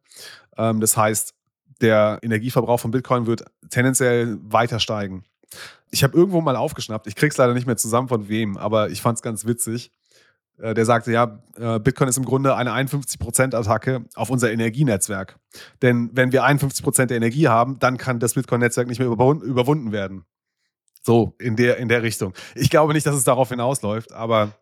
[0.56, 1.35] Ähm, das heißt,
[1.80, 5.24] der Energieverbrauch von Bitcoin wird tendenziell weiter steigen.
[5.90, 9.02] Ich habe irgendwo mal aufgeschnappt, ich krieg's leider nicht mehr zusammen von wem, aber ich
[9.02, 9.90] fand es ganz witzig.
[10.58, 15.38] Äh, der sagte, ja, äh, Bitcoin ist im Grunde eine 51%-Attacke auf unser Energienetzwerk.
[15.82, 20.24] Denn wenn wir 51% der Energie haben, dann kann das Bitcoin-Netzwerk nicht mehr überwunden werden.
[21.02, 22.32] So, in der, in der Richtung.
[22.54, 24.54] Ich glaube nicht, dass es darauf hinausläuft, aber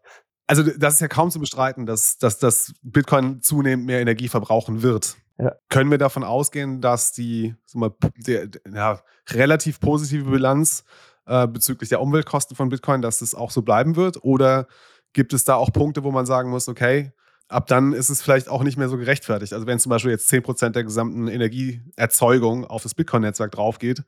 [0.46, 4.82] also das ist ja kaum zu bestreiten, dass, dass, dass Bitcoin zunehmend mehr Energie verbrauchen
[4.82, 5.16] wird.
[5.38, 5.56] Ja.
[5.68, 10.84] Können wir davon ausgehen, dass die, mal, der, ja, relativ positive Bilanz
[11.26, 14.22] äh, bezüglich der Umweltkosten von Bitcoin, dass das auch so bleiben wird?
[14.22, 14.68] Oder
[15.12, 17.12] gibt es da auch Punkte, wo man sagen muss, okay,
[17.48, 19.52] ab dann ist es vielleicht auch nicht mehr so gerechtfertigt?
[19.52, 24.04] Also wenn zum Beispiel jetzt 10% der gesamten Energieerzeugung auf das Bitcoin-Netzwerk drauf geht,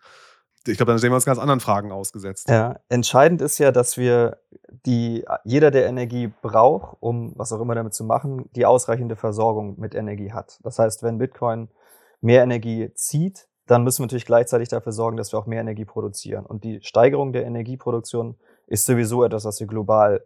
[0.69, 2.49] ich glaube, dann sehen wir uns ganz anderen Fragen ausgesetzt.
[2.49, 4.39] Ja, entscheidend ist ja, dass wir
[4.85, 9.79] die, jeder, der Energie braucht, um was auch immer damit zu machen, die ausreichende Versorgung
[9.79, 10.59] mit Energie hat.
[10.63, 11.69] Das heißt, wenn Bitcoin
[12.21, 15.85] mehr Energie zieht, dann müssen wir natürlich gleichzeitig dafür sorgen, dass wir auch mehr Energie
[15.85, 16.47] produzieren.
[16.47, 20.23] Und die Steigerung der Energieproduktion ist sowieso etwas, was wir global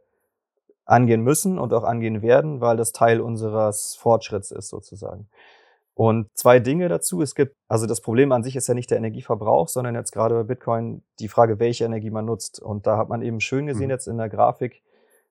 [0.85, 5.29] angehen müssen und auch angehen werden, weil das Teil unseres Fortschritts ist sozusagen.
[6.01, 7.21] Und zwei Dinge dazu.
[7.21, 10.35] Es gibt, also das Problem an sich ist ja nicht der Energieverbrauch, sondern jetzt gerade
[10.35, 12.59] bei Bitcoin die Frage, welche Energie man nutzt.
[12.59, 13.91] Und da hat man eben schön gesehen mhm.
[13.91, 14.83] jetzt in der Grafik,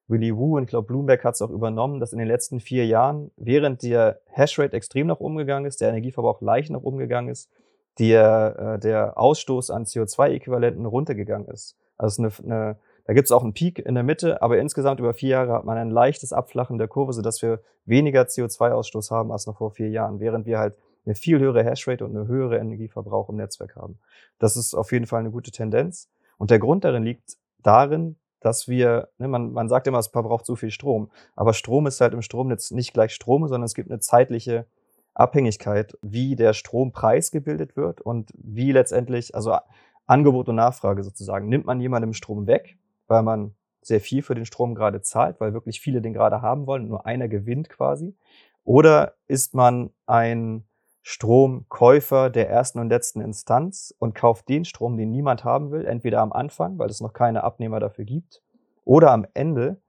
[0.08, 2.86] Willy Wu und ich glaube Bloomberg hat es auch übernommen, dass in den letzten vier
[2.86, 7.29] Jahren, während der Hashrate extrem nach oben gegangen ist, der Energieverbrauch leicht nach oben gegangen
[7.29, 7.49] ist,
[7.97, 11.77] der, äh, der Ausstoß an CO2-Äquivalenten runtergegangen ist.
[11.97, 12.79] Also eine, eine
[13.10, 15.65] da gibt es auch einen Peak in der Mitte, aber insgesamt über vier Jahre hat
[15.65, 19.89] man ein leichtes Abflachen der Kurve, sodass wir weniger CO2-Ausstoß haben als noch vor vier
[19.89, 20.76] Jahren, während wir halt
[21.08, 23.98] eine viel höhere Hashrate und eine höhere Energieverbrauch im Netzwerk haben.
[24.38, 26.08] Das ist auf jeden Fall eine gute Tendenz.
[26.38, 30.45] Und der Grund darin liegt darin, dass wir, ne, man, man sagt immer, es verbraucht
[30.45, 33.89] zu viel Strom, aber Strom ist halt im Stromnetz nicht gleich Strom, sondern es gibt
[33.89, 34.67] eine zeitliche
[35.15, 39.58] Abhängigkeit, wie der Strompreis gebildet wird und wie letztendlich, also
[40.06, 41.50] Angebot und Nachfrage sozusagen.
[41.50, 42.78] Nimmt man jemandem Strom weg,
[43.10, 46.67] weil man sehr viel für den Strom gerade zahlt, weil wirklich viele den gerade haben
[46.67, 48.15] wollen und nur einer gewinnt quasi?
[48.63, 50.65] Oder ist man ein
[51.02, 56.22] Stromkäufer der ersten und letzten Instanz und kauft den Strom, den niemand haben will, entweder
[56.22, 58.43] am Anfang, weil es noch keine Abnehmer dafür gibt,
[58.86, 59.82] oder am Ende,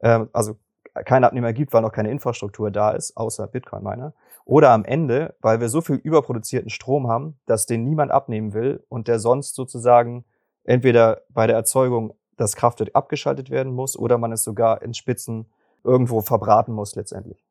[0.00, 0.56] äh, also
[1.04, 4.12] keine Abnehmer gibt, weil noch keine Infrastruktur da ist, außer Bitcoin-Miner,
[4.44, 8.84] oder am Ende, weil wir so viel überproduzierten Strom haben, dass den niemand abnehmen will
[8.88, 10.24] und der sonst sozusagen
[10.64, 15.46] entweder bei der Erzeugung das Kraftwerk abgeschaltet werden muss oder man es sogar in Spitzen
[15.84, 17.45] irgendwo verbraten muss letztendlich.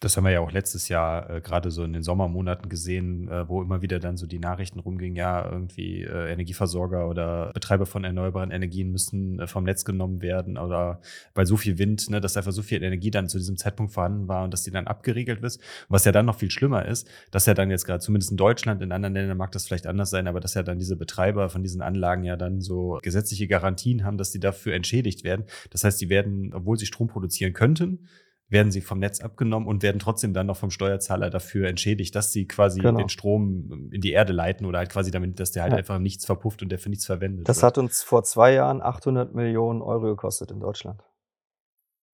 [0.00, 3.48] Das haben wir ja auch letztes Jahr äh, gerade so in den Sommermonaten gesehen, äh,
[3.48, 8.04] wo immer wieder dann so die Nachrichten rumgingen, ja, irgendwie äh, Energieversorger oder Betreiber von
[8.04, 11.00] erneuerbaren Energien müssen äh, vom Netz genommen werden oder
[11.34, 14.28] weil so viel Wind, ne, dass einfach so viel Energie dann zu diesem Zeitpunkt vorhanden
[14.28, 15.58] war und dass die dann abgeregelt wird.
[15.88, 18.82] Was ja dann noch viel schlimmer ist, dass ja dann jetzt gerade zumindest in Deutschland,
[18.82, 21.64] in anderen Ländern mag das vielleicht anders sein, aber dass ja dann diese Betreiber von
[21.64, 25.46] diesen Anlagen ja dann so gesetzliche Garantien haben, dass die dafür entschädigt werden.
[25.70, 28.06] Das heißt, die werden, obwohl sie Strom produzieren könnten,
[28.48, 32.32] werden sie vom Netz abgenommen und werden trotzdem dann noch vom Steuerzahler dafür entschädigt, dass
[32.32, 32.98] sie quasi genau.
[32.98, 35.78] den Strom in die Erde leiten oder halt quasi damit, dass der halt ja.
[35.78, 37.64] einfach nichts verpufft und der für nichts verwendet Das wird.
[37.64, 41.02] hat uns vor zwei Jahren 800 Millionen Euro gekostet in Deutschland.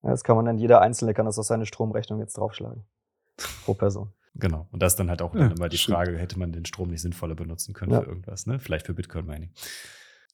[0.03, 2.83] Ja, das kann man dann, jeder Einzelne kann das auf seine Stromrechnung jetzt draufschlagen.
[3.63, 4.13] Pro Person.
[4.35, 4.67] Genau.
[4.71, 7.01] Und das ist dann halt auch ja, immer die Frage, hätte man den Strom nicht
[7.01, 8.59] sinnvoller benutzen können für irgendwas, ne?
[8.59, 9.51] Vielleicht für Bitcoin-Mining.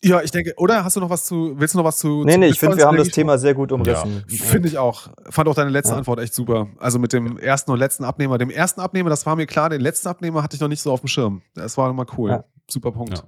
[0.04, 2.24] Ja, ich denke, oder hast du noch was zu, willst du noch was zu?
[2.24, 4.24] Nee, nee, ich finde, wir haben das Thema sehr gut umrissen.
[4.28, 4.46] Ja.
[4.46, 5.10] Finde ich auch.
[5.30, 6.00] Fand auch deine letzte ja.
[6.00, 6.68] Antwort echt super.
[6.80, 8.40] Also mit dem ersten und letzten Abnehmer.
[8.40, 10.92] Dem ersten Abnehmer, das war mir klar, den letzten Abnehmer hatte ich noch nicht so
[10.92, 11.44] auf dem Schirm.
[11.54, 12.32] Das war nochmal cool.
[12.32, 12.46] Ja.
[12.68, 13.20] Super Punkt.
[13.20, 13.24] Ja.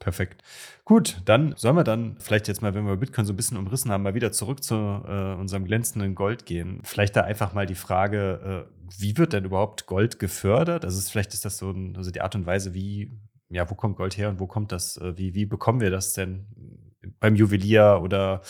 [0.00, 0.42] Perfekt.
[0.84, 3.92] Gut, dann sollen wir dann vielleicht jetzt mal, wenn wir Bitcoin so ein bisschen umrissen
[3.92, 6.80] haben, mal wieder zurück zu äh, unserem glänzenden Gold gehen.
[6.84, 10.84] Vielleicht da einfach mal die Frage, äh, wie wird denn überhaupt Gold gefördert?
[10.84, 13.12] Also vielleicht ist das so ein, also die Art und Weise, wie
[13.50, 16.14] ja, wo kommt Gold her und wo kommt das, äh, wie, wie bekommen wir das
[16.14, 16.46] denn
[17.18, 18.42] beim Juwelier oder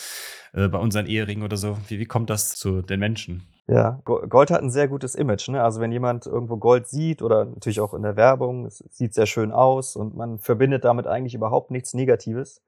[0.53, 1.77] äh, bei unseren Eheringen oder so?
[1.89, 3.43] Wie, wie kommt das zu den Menschen?
[3.67, 5.49] Ja, Gold hat ein sehr gutes Image.
[5.49, 5.63] Ne?
[5.63, 9.27] Also wenn jemand irgendwo Gold sieht oder natürlich auch in der Werbung, es sieht sehr
[9.27, 12.63] schön aus und man verbindet damit eigentlich überhaupt nichts Negatives.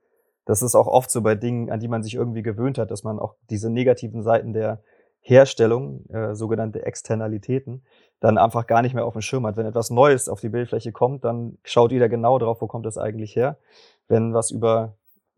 [0.45, 3.03] Das ist auch oft so bei Dingen, an die man sich irgendwie gewöhnt hat, dass
[3.03, 4.81] man auch diese negativen Seiten der
[5.23, 7.83] Herstellung, äh, sogenannte Externalitäten,
[8.21, 9.57] dann einfach gar nicht mehr auf dem Schirm hat.
[9.57, 12.99] Wenn etwas Neues auf die Bildfläche kommt, dann schaut jeder genau drauf, wo kommt das
[12.99, 13.57] eigentlich her.
[14.09, 14.95] Wenn was über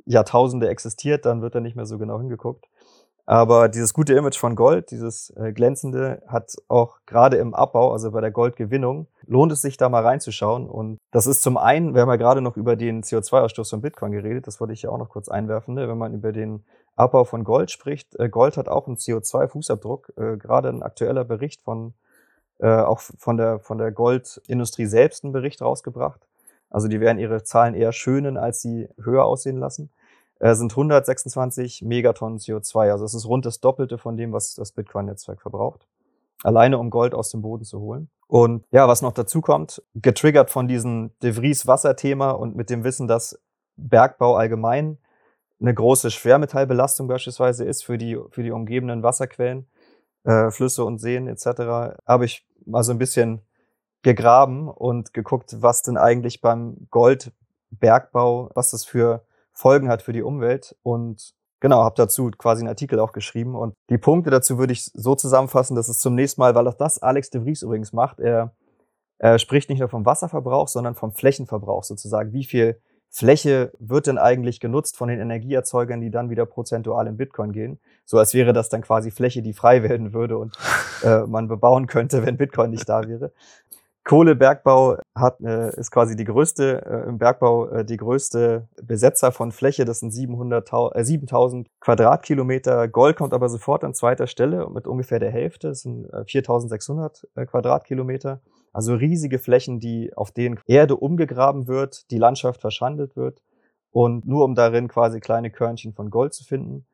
[0.07, 2.67] Jahrtausende existiert, dann wird da nicht mehr so genau hingeguckt.
[3.27, 8.11] Aber dieses gute Image von Gold, dieses äh, glänzende, hat auch gerade im Abbau, also
[8.11, 10.69] bei der Goldgewinnung, lohnt es sich da mal reinzuschauen.
[10.69, 14.13] Und das ist zum einen, wir haben ja gerade noch über den CO2-Ausstoß von Bitcoin
[14.13, 15.89] geredet, das wollte ich ja auch noch kurz einwerfen, ne?
[15.89, 16.65] wenn man über den
[16.97, 18.19] Abbau von Gold spricht.
[18.19, 21.95] Äh, Gold hat auch einen CO2-Fußabdruck, äh, gerade ein aktueller Bericht von,
[22.59, 26.27] äh, auch von der, von der Goldindustrie selbst einen Bericht rausgebracht.
[26.71, 29.91] Also die werden ihre Zahlen eher schönen, als sie höher aussehen lassen
[30.45, 32.91] äh, sind 126 Megatonnen CO2.
[32.91, 35.87] Also es ist rund das Doppelte von dem, was das Bitcoin-Netzwerk verbraucht.
[36.43, 38.11] Alleine um Gold aus dem Boden zu holen.
[38.27, 42.85] Und ja, was noch dazu kommt, getriggert von diesem De Vries Wasserthema und mit dem
[42.85, 43.41] Wissen, dass
[43.77, 44.99] Bergbau allgemein
[45.61, 49.67] eine große Schwermetallbelastung beispielsweise ist für die, für die umgebenden Wasserquellen,
[50.25, 53.43] äh, Flüsse und Seen etc., habe ich mal so ein bisschen
[54.03, 60.23] gegraben und geguckt, was denn eigentlich beim Goldbergbau, was das für Folgen hat für die
[60.23, 60.77] Umwelt.
[60.83, 63.55] Und genau, habe dazu quasi einen Artikel auch geschrieben.
[63.55, 66.75] Und die Punkte dazu würde ich so zusammenfassen, dass es zum nächsten Mal, weil auch
[66.75, 68.55] das Alex de Vries übrigens macht, er,
[69.19, 72.33] er spricht nicht nur vom Wasserverbrauch, sondern vom Flächenverbrauch sozusagen.
[72.33, 72.81] Wie viel
[73.17, 77.79] Fläche wird denn eigentlich genutzt von den Energieerzeugern, die dann wieder prozentual in Bitcoin gehen?
[78.05, 80.57] So als wäre das dann quasi Fläche, die frei werden würde und
[81.05, 83.31] äh, man bebauen könnte, wenn Bitcoin nicht da wäre.
[84.03, 89.53] Kohlebergbau hat, äh, ist quasi die größte, äh, im Bergbau äh, die größte Besetzer von
[89.53, 89.85] Fläche.
[89.85, 92.89] Das sind 700, äh, 7000 Quadratkilometer.
[92.89, 95.69] Gold kommt aber sofort an zweiter Stelle mit ungefähr der Hälfte.
[95.69, 98.41] Das sind äh, 4600 äh, Quadratkilometer.
[98.75, 103.41] Also riesige Flächen, die, auf denen Erde umgegraben wird, die Landschaft verschandelt wird.
[103.93, 106.85] Und nur um darin quasi kleine Körnchen von Gold zu finden.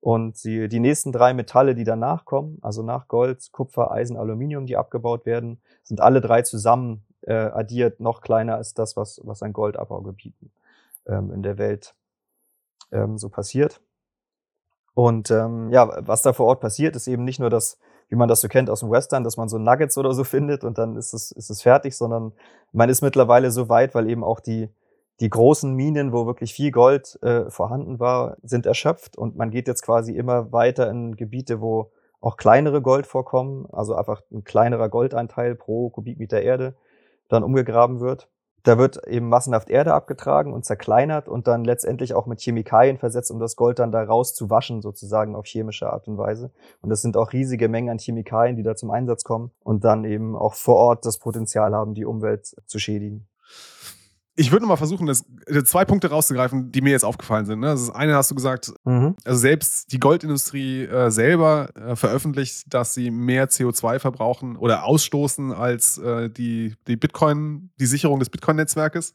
[0.00, 4.66] Und sie, die nächsten drei Metalle, die danach kommen, also nach Gold, Kupfer, Eisen, Aluminium,
[4.66, 9.42] die abgebaut werden, sind alle drei zusammen äh, addiert noch kleiner als das, was, was
[9.42, 10.50] an Goldabbaugebieten
[11.06, 11.94] ähm, in der Welt
[12.90, 13.80] ähm, so passiert.
[14.94, 18.28] Und ähm, ja, was da vor Ort passiert, ist eben nicht nur das, wie man
[18.28, 20.96] das so kennt aus dem Western, dass man so Nuggets oder so findet und dann
[20.96, 22.32] ist es, ist es fertig, sondern
[22.72, 24.68] man ist mittlerweile so weit, weil eben auch die,
[25.20, 29.66] die großen Minen, wo wirklich viel Gold äh, vorhanden war, sind erschöpft und man geht
[29.66, 31.90] jetzt quasi immer weiter in Gebiete, wo
[32.20, 36.74] auch kleinere Goldvorkommen, also einfach ein kleinerer Goldanteil pro Kubikmeter Erde,
[37.28, 38.28] dann umgegraben wird.
[38.64, 43.30] Da wird eben massenhaft Erde abgetragen und zerkleinert und dann letztendlich auch mit Chemikalien versetzt,
[43.30, 46.50] um das Gold dann da rauszuwaschen, sozusagen auf chemische Art und Weise.
[46.82, 50.04] Und das sind auch riesige Mengen an Chemikalien, die da zum Einsatz kommen und dann
[50.04, 53.28] eben auch vor Ort das Potenzial haben, die Umwelt zu schädigen.
[54.40, 57.58] Ich würde mal versuchen, das, äh, zwei Punkte rauszugreifen, die mir jetzt aufgefallen sind.
[57.58, 57.66] Ne?
[57.66, 59.16] Das eine hast du gesagt, mhm.
[59.24, 65.52] also selbst die Goldindustrie äh, selber äh, veröffentlicht, dass sie mehr CO2 verbrauchen oder ausstoßen
[65.52, 69.12] als äh, die, die Bitcoin, die Sicherung des Bitcoin-Netzwerkes.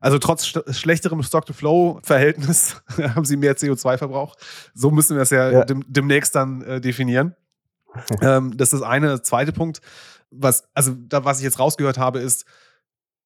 [0.00, 2.82] Also trotz sch schlechterem Stock-to-Flow-Verhältnis
[3.14, 4.34] haben sie mehr CO2-Verbrauch.
[4.72, 5.64] So müssen wir es ja, ja.
[5.66, 7.34] Dem, demnächst dann äh, definieren.
[8.22, 9.20] ähm, das ist das eine.
[9.20, 9.82] Zweite Punkt,
[10.30, 12.46] was, also da, was ich jetzt rausgehört habe, ist,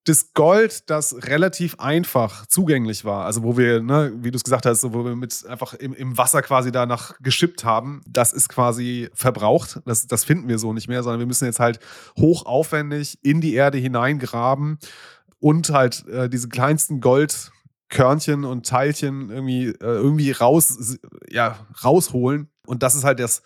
[0.05, 4.65] das Gold, das relativ einfach zugänglich war, also wo wir, ne, wie du es gesagt
[4.65, 9.11] hast, wo wir mit einfach im, im Wasser quasi danach geschippt haben, das ist quasi
[9.13, 9.81] verbraucht.
[9.85, 11.79] Das, das finden wir so nicht mehr, sondern wir müssen jetzt halt
[12.19, 14.79] hochaufwendig in die Erde hineingraben
[15.41, 20.97] und halt äh, diese kleinsten Goldkörnchen und Teilchen irgendwie, äh, irgendwie raus,
[21.29, 22.49] ja, rausholen.
[22.67, 23.43] Und das ist halt das,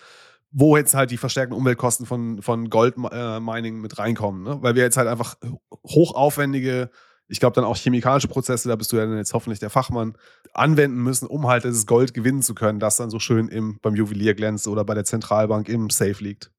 [0.52, 4.42] wo jetzt halt die verstärkten Umweltkosten von, von Goldmining mit reinkommen.
[4.42, 4.58] Ne?
[4.60, 5.36] Weil wir jetzt halt einfach
[5.84, 6.90] hochaufwendige,
[7.26, 10.14] ich glaube dann auch chemikalische Prozesse, da bist du ja dann jetzt hoffentlich der Fachmann,
[10.52, 13.96] anwenden müssen, um halt dieses Gold gewinnen zu können, das dann so schön im, beim
[13.96, 16.52] Juwelier glänzt oder bei der Zentralbank im Safe liegt.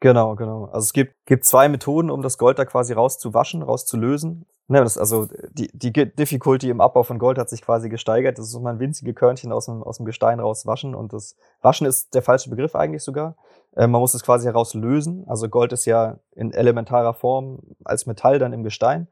[0.00, 0.66] Genau, genau.
[0.66, 4.46] Also es gibt, gibt zwei Methoden, um das Gold da quasi rauszuwaschen, rauszulösen.
[4.68, 8.36] Ne, das, also die, die Difficulty im Abbau von Gold hat sich quasi gesteigert.
[8.36, 10.96] Das ist mal ein winzige Körnchen aus dem, aus dem Gestein rauswaschen.
[10.96, 13.36] Und das Waschen ist der falsche Begriff eigentlich sogar.
[13.76, 15.24] Äh, man muss es quasi herauslösen.
[15.28, 19.06] Also Gold ist ja in elementarer Form als Metall dann im Gestein.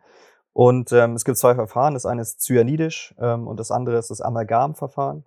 [0.53, 1.95] Und ähm, es gibt zwei Verfahren.
[1.95, 5.25] Das eine ist cyanidisch ähm, und das andere ist das Amalgamverfahren.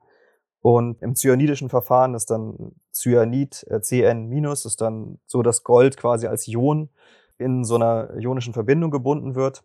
[0.61, 6.27] Und im cyanidischen Verfahren ist dann Cyanid, äh, Cn-, ist dann so, dass Gold quasi
[6.27, 6.89] als Ion
[7.37, 9.63] in so einer ionischen Verbindung gebunden wird.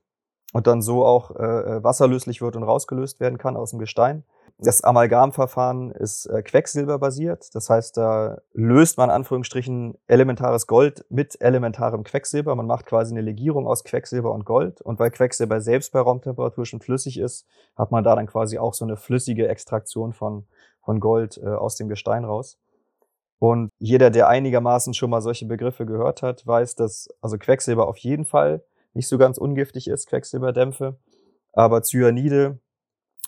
[0.52, 4.24] Und dann so auch äh, äh, wasserlöslich wird und rausgelöst werden kann aus dem Gestein.
[4.58, 7.54] Das Amalgamverfahren ist äh, quecksilberbasiert.
[7.54, 12.54] Das heißt, da löst man Anführungsstrichen elementares Gold mit elementarem Quecksilber.
[12.54, 14.80] Man macht quasi eine Legierung aus Quecksilber und Gold.
[14.82, 18.74] Und weil Quecksilber selbst bei Raumtemperatur schon flüssig ist, hat man da dann quasi auch
[18.74, 20.44] so eine flüssige Extraktion von,
[20.80, 22.58] von Gold äh, aus dem Gestein raus.
[23.40, 27.96] Und jeder, der einigermaßen schon mal solche Begriffe gehört hat, weiß, dass also Quecksilber auf
[27.96, 28.62] jeden Fall
[28.94, 30.96] nicht so ganz ungiftig ist, Quecksilberdämpfe.
[31.52, 32.59] Aber Cyanide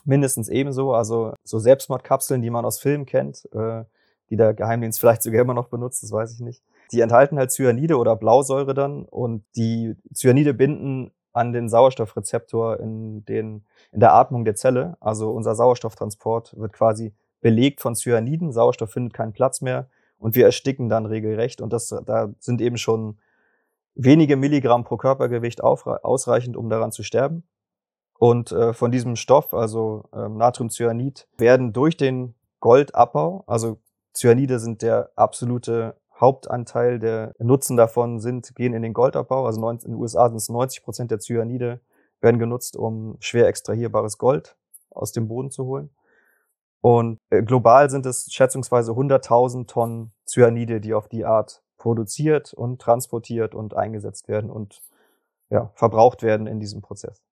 [0.05, 0.93] mindestens ebenso.
[0.95, 3.85] Also so Selbstmordkapseln, die man aus Filmen kennt, äh,
[4.31, 6.63] die der Geheimdienst vielleicht sogar immer noch benutzt, das weiß ich nicht.
[6.93, 13.25] Die enthalten halt Cyanide oder Blausäure dann und die Cyanide binden an den Sauerstoffrezeptor in,
[13.25, 14.97] den, in der Atmung der Zelle.
[15.01, 18.53] Also unser Sauerstofftransport wird quasi belegt von Cyaniden.
[18.53, 21.61] Sauerstoff findet keinen Platz mehr und wir ersticken dann regelrecht.
[21.61, 23.19] Und das, da sind eben schon
[23.95, 27.45] wenige Milligramm pro Körpergewicht ausreichend, um daran zu sterben.
[28.19, 33.79] Und äh, von diesem Stoff, also äh, Natriumcyanid, werden durch den Goldabbau, also
[34.15, 39.47] Cyanide sind der absolute Hauptanteil der Nutzen davon sind, gehen in den Goldabbau.
[39.47, 41.81] Also in den USA sind es 90 Prozent der Cyanide
[42.21, 44.57] werden genutzt, um schwer extrahierbares Gold
[44.91, 45.91] aus dem Boden zu holen.
[46.81, 52.81] Und äh, global sind es schätzungsweise 100.000 Tonnen Cyanide, die auf die Art produziert und
[52.81, 54.81] transportiert und eingesetzt werden und
[55.51, 57.23] ja, verbraucht werden in diesem Prozess.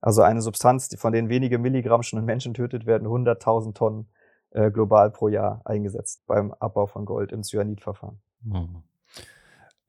[0.00, 4.08] Also eine Substanz, von denen wenige Milligramm schon einen Menschen tötet, werden 100.000 Tonnen
[4.52, 8.22] äh, global pro Jahr eingesetzt beim Abbau von Gold im Cyanidverfahren.
[8.40, 8.84] Mhm.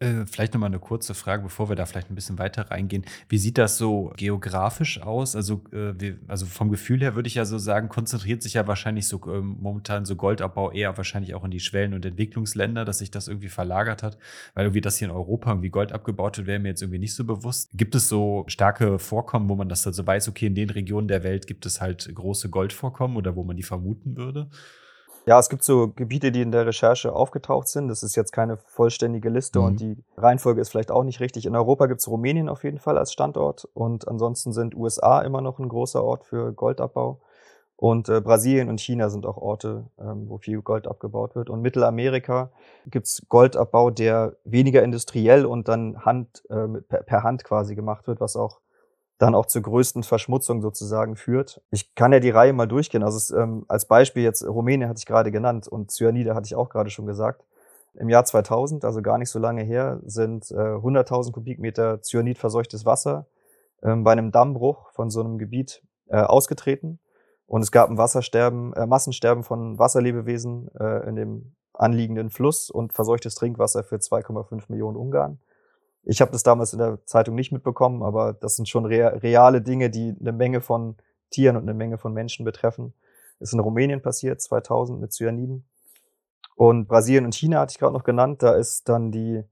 [0.02, 3.06] Äh, vielleicht nochmal eine kurze Frage, bevor wir da vielleicht ein bisschen weiter reingehen.
[3.30, 5.36] Wie sieht das so geografisch aus?
[5.36, 9.08] Also, äh, also vom Gefühl her würde ich ja so sagen, konzentriert sich ja wahrscheinlich
[9.08, 13.12] so äh, momentan so Goldabbau eher wahrscheinlich auch in die Schwellen- und Entwicklungsländer, dass sich
[13.12, 14.18] das irgendwie verlagert hat,
[14.56, 17.14] weil irgendwie das hier in Europa irgendwie Gold abgebaut wird, wäre mir jetzt irgendwie nicht
[17.14, 17.70] so bewusst.
[17.76, 21.10] Gibt es so starke Vorkommen, wo man das dann so weiß, okay, in den Regionen
[21.10, 24.50] der Welt gibt es halt große Goldvorkommen oder wo man die vermuten würde?
[25.26, 27.88] Ja, es gibt so Gebiete, die in der Recherche aufgetaucht sind.
[27.88, 29.66] Das ist jetzt keine vollständige Liste mhm.
[29.66, 31.46] und die Reihenfolge ist vielleicht auch nicht richtig.
[31.46, 35.42] In Europa gibt es Rumänien auf jeden Fall als Standort und ansonsten sind USA immer
[35.42, 37.22] noch ein großer Ort für Goldabbau.
[37.76, 41.50] Und äh, Brasilien und China sind auch Orte, ähm, wo viel Gold abgebaut wird.
[41.50, 42.52] Und Mittelamerika
[42.86, 48.20] gibt's Goldabbau, der weniger industriell und dann Hand, äh, per, per Hand quasi gemacht wird,
[48.20, 48.60] was auch
[49.22, 51.62] dann auch zur größten Verschmutzung sozusagen führt.
[51.70, 53.04] Ich kann ja die Reihe mal durchgehen.
[53.04, 56.56] Also es, ähm, als Beispiel jetzt Rumänien hatte ich gerade genannt und Cyanide hatte ich
[56.56, 57.46] auch gerade schon gesagt.
[57.94, 63.28] Im Jahr 2000, also gar nicht so lange her, sind äh, 100.000 Kubikmeter Cyanidverseuchtes Wasser
[63.84, 67.00] ähm, bei einem Dammbruch von so einem Gebiet äh, ausgetreten.
[67.46, 72.94] Und es gab ein Wassersterben, äh, Massensterben von Wasserlebewesen äh, in dem anliegenden Fluss und
[72.94, 75.40] verseuchtes Trinkwasser für 2,5 Millionen Ungarn.
[76.04, 79.90] Ich habe das damals in der Zeitung nicht mitbekommen, aber das sind schon reale Dinge,
[79.90, 80.96] die eine Menge von
[81.30, 82.94] Tieren und eine Menge von Menschen betreffen.
[83.40, 85.66] Ist in Rumänien passiert, 2000 mit Cyaniden.
[86.56, 88.44] Und Brasilien und China hatte ich gerade noch genannt.
[88.44, 89.44] Da ist dann die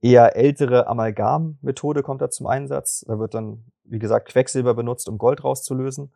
[0.00, 3.04] eher ältere Amalgam-Methode kommt da zum Einsatz.
[3.06, 6.12] Da wird dann, wie gesagt, Quecksilber benutzt, um Gold rauszulösen.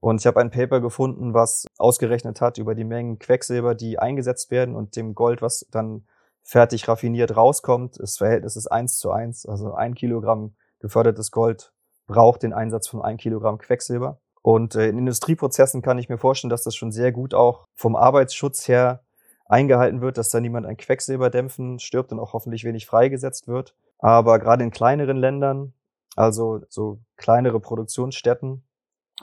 [0.00, 4.50] Und ich habe ein Paper gefunden, was ausgerechnet hat über die Mengen Quecksilber, die eingesetzt
[4.50, 6.04] werden und dem Gold, was dann
[6.42, 7.98] fertig raffiniert rauskommt.
[8.00, 9.46] Das Verhältnis ist eins zu eins.
[9.46, 11.72] Also ein Kilogramm gefördertes Gold
[12.06, 14.20] braucht den Einsatz von ein Kilogramm Quecksilber.
[14.42, 17.94] Und äh, in Industrieprozessen kann ich mir vorstellen, dass das schon sehr gut auch vom
[17.94, 19.02] Arbeitsschutz her
[19.46, 23.74] eingehalten wird, dass da niemand ein Quecksilberdämpfen stirbt und auch hoffentlich wenig freigesetzt wird.
[23.98, 25.74] Aber gerade in kleineren Ländern,
[26.16, 28.64] also so kleinere Produktionsstätten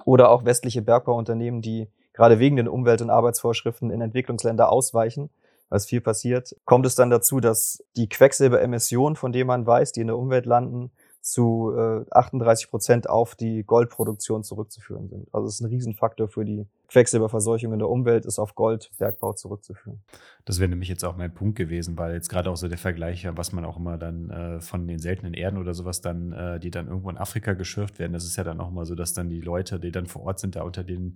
[0.06, 5.30] oder auch westliche Bergbauunternehmen, die gerade wegen den Umwelt- und Arbeitsvorschriften in Entwicklungsländer ausweichen,
[5.69, 10.01] was viel passiert, kommt es dann dazu, dass die Quecksilberemissionen, von denen man weiß, die
[10.01, 15.27] in der Umwelt landen, zu äh, 38 Prozent auf die Goldproduktion zurückzuführen sind.
[15.34, 20.02] Also es ist ein Riesenfaktor für die Quecksilberverseuchung in der Umwelt, ist auf Goldbergbau zurückzuführen.
[20.45, 23.28] Das wäre nämlich jetzt auch mein Punkt gewesen, weil jetzt gerade auch so der Vergleich,
[23.36, 26.71] was man auch immer dann äh, von den seltenen Erden oder sowas dann, äh, die
[26.71, 29.28] dann irgendwo in Afrika geschürft werden, das ist ja dann auch mal so, dass dann
[29.28, 31.15] die Leute, die dann vor Ort sind, da unter den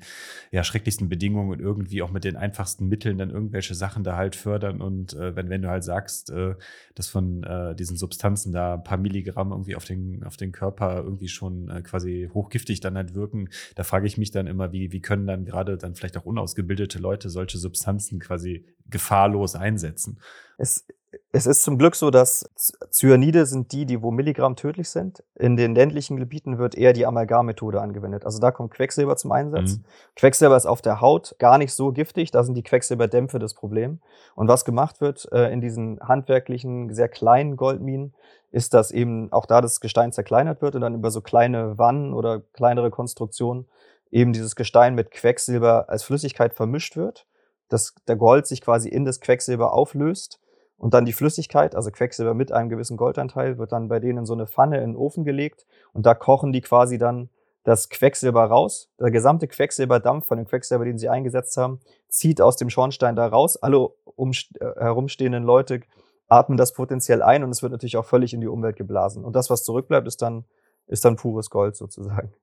[0.51, 4.35] ja, schrecklichsten Bedingungen und irgendwie auch mit den einfachsten Mitteln dann irgendwelche Sachen da halt
[4.35, 4.81] fördern.
[4.81, 6.55] Und äh, wenn, wenn du halt sagst, äh,
[6.95, 11.03] dass von äh, diesen Substanzen da ein paar Milligramm irgendwie auf den, auf den Körper
[11.03, 14.91] irgendwie schon äh, quasi hochgiftig dann halt wirken, da frage ich mich dann immer, wie,
[14.91, 20.19] wie können dann gerade dann vielleicht auch unausgebildete Leute solche Substanzen quasi gefahrlos einsetzen.
[20.57, 20.85] Es
[21.33, 22.49] es ist zum Glück so, dass
[22.89, 25.23] Cyanide sind die, die wo Milligramm tödlich sind.
[25.35, 28.25] In den ländlichen Gebieten wird eher die Amalgammethode angewendet.
[28.25, 29.77] Also da kommt Quecksilber zum Einsatz.
[29.77, 29.83] Mhm.
[30.15, 32.31] Quecksilber ist auf der Haut gar nicht so giftig.
[32.31, 33.99] Da sind die Quecksilberdämpfe das Problem.
[34.35, 38.13] Und was gemacht wird äh, in diesen handwerklichen, sehr kleinen Goldminen,
[38.51, 42.13] ist, dass eben auch da das Gestein zerkleinert wird und dann über so kleine Wannen
[42.13, 43.65] oder kleinere Konstruktionen
[44.11, 47.25] eben dieses Gestein mit Quecksilber als Flüssigkeit vermischt wird.
[47.69, 50.39] Dass der Gold sich quasi in das Quecksilber auflöst
[50.77, 54.25] und dann die Flüssigkeit, also Quecksilber mit einem gewissen Goldanteil, wird dann bei denen in
[54.25, 57.29] so eine Pfanne in den Ofen gelegt und da kochen die quasi dann
[57.63, 58.89] das Quecksilber raus.
[58.99, 63.27] Der gesamte Quecksilberdampf von dem Quecksilber, den sie eingesetzt haben, zieht aus dem Schornstein da
[63.27, 63.57] raus.
[63.57, 65.81] Alle um, äh, herumstehenden Leute
[66.27, 69.23] atmen das potenziell ein und es wird natürlich auch völlig in die Umwelt geblasen.
[69.23, 70.45] Und das, was zurückbleibt, ist dann,
[70.87, 72.33] ist dann pures Gold sozusagen.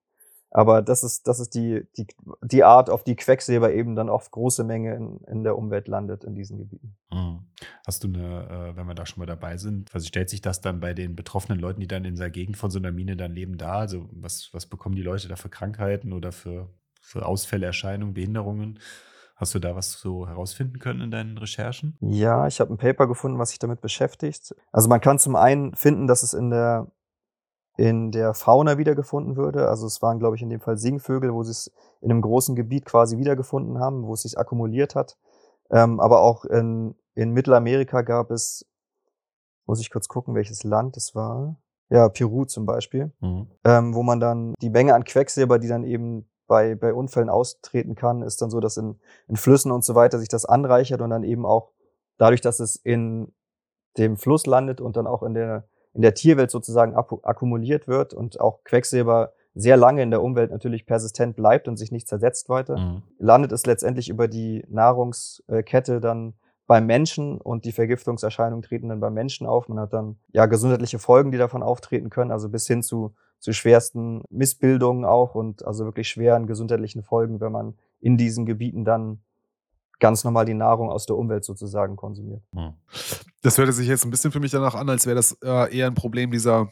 [0.51, 2.07] Aber das ist, das ist die, die,
[2.41, 6.23] die Art, auf die Quecksilber eben dann auf große Menge in, in der Umwelt landet
[6.23, 6.97] in diesen Gebieten.
[7.11, 7.45] Mhm.
[7.85, 10.61] Hast du eine, äh, wenn wir da schon mal dabei sind, also stellt sich das
[10.61, 13.31] dann bei den betroffenen Leuten, die dann in dieser Gegend von so einer Mine dann
[13.31, 13.73] leben, da?
[13.73, 16.69] Also was, was bekommen die Leute da für Krankheiten oder für,
[16.99, 18.79] für Ausfälle, Erscheinungen, Behinderungen?
[19.35, 21.95] Hast du da was so herausfinden können in deinen Recherchen?
[22.01, 24.53] Ja, ich habe ein Paper gefunden, was sich damit beschäftigt.
[24.73, 26.91] Also man kann zum einen finden, dass es in der
[27.79, 29.69] in der Fauna wiedergefunden würde.
[29.69, 31.71] Also es waren, glaube ich, in dem Fall Singvögel, wo sie es
[32.01, 35.17] in einem großen Gebiet quasi wiedergefunden haben, wo es sich akkumuliert hat.
[35.71, 38.65] Ähm, aber auch in, in Mittelamerika gab es,
[39.65, 41.55] muss ich kurz gucken, welches Land es war.
[41.89, 43.47] Ja, Peru zum Beispiel, mhm.
[43.63, 47.95] ähm, wo man dann die Menge an Quecksilber, die dann eben bei, bei Unfällen austreten
[47.95, 48.99] kann, ist dann so, dass in,
[49.29, 51.71] in Flüssen und so weiter sich das anreichert und dann eben auch
[52.17, 53.31] dadurch, dass es in
[53.97, 58.39] dem Fluss landet und dann auch in der in der Tierwelt sozusagen akkumuliert wird und
[58.39, 62.77] auch Quecksilber sehr lange in der Umwelt natürlich persistent bleibt und sich nicht zersetzt weiter,
[62.77, 63.03] mhm.
[63.17, 66.33] landet es letztendlich über die Nahrungskette dann
[66.67, 69.67] beim Menschen und die Vergiftungserscheinungen treten dann beim Menschen auf.
[69.69, 73.53] Man hat dann ja gesundheitliche Folgen, die davon auftreten können, also bis hin zu, zu
[73.53, 79.23] schwersten Missbildungen auch und also wirklich schweren gesundheitlichen Folgen, wenn man in diesen Gebieten dann
[79.99, 82.41] ganz normal die Nahrung aus der Umwelt sozusagen konsumiert.
[83.41, 85.87] Das hörte sich jetzt ein bisschen für mich danach an, als wäre das äh, eher
[85.87, 86.71] ein Problem dieser,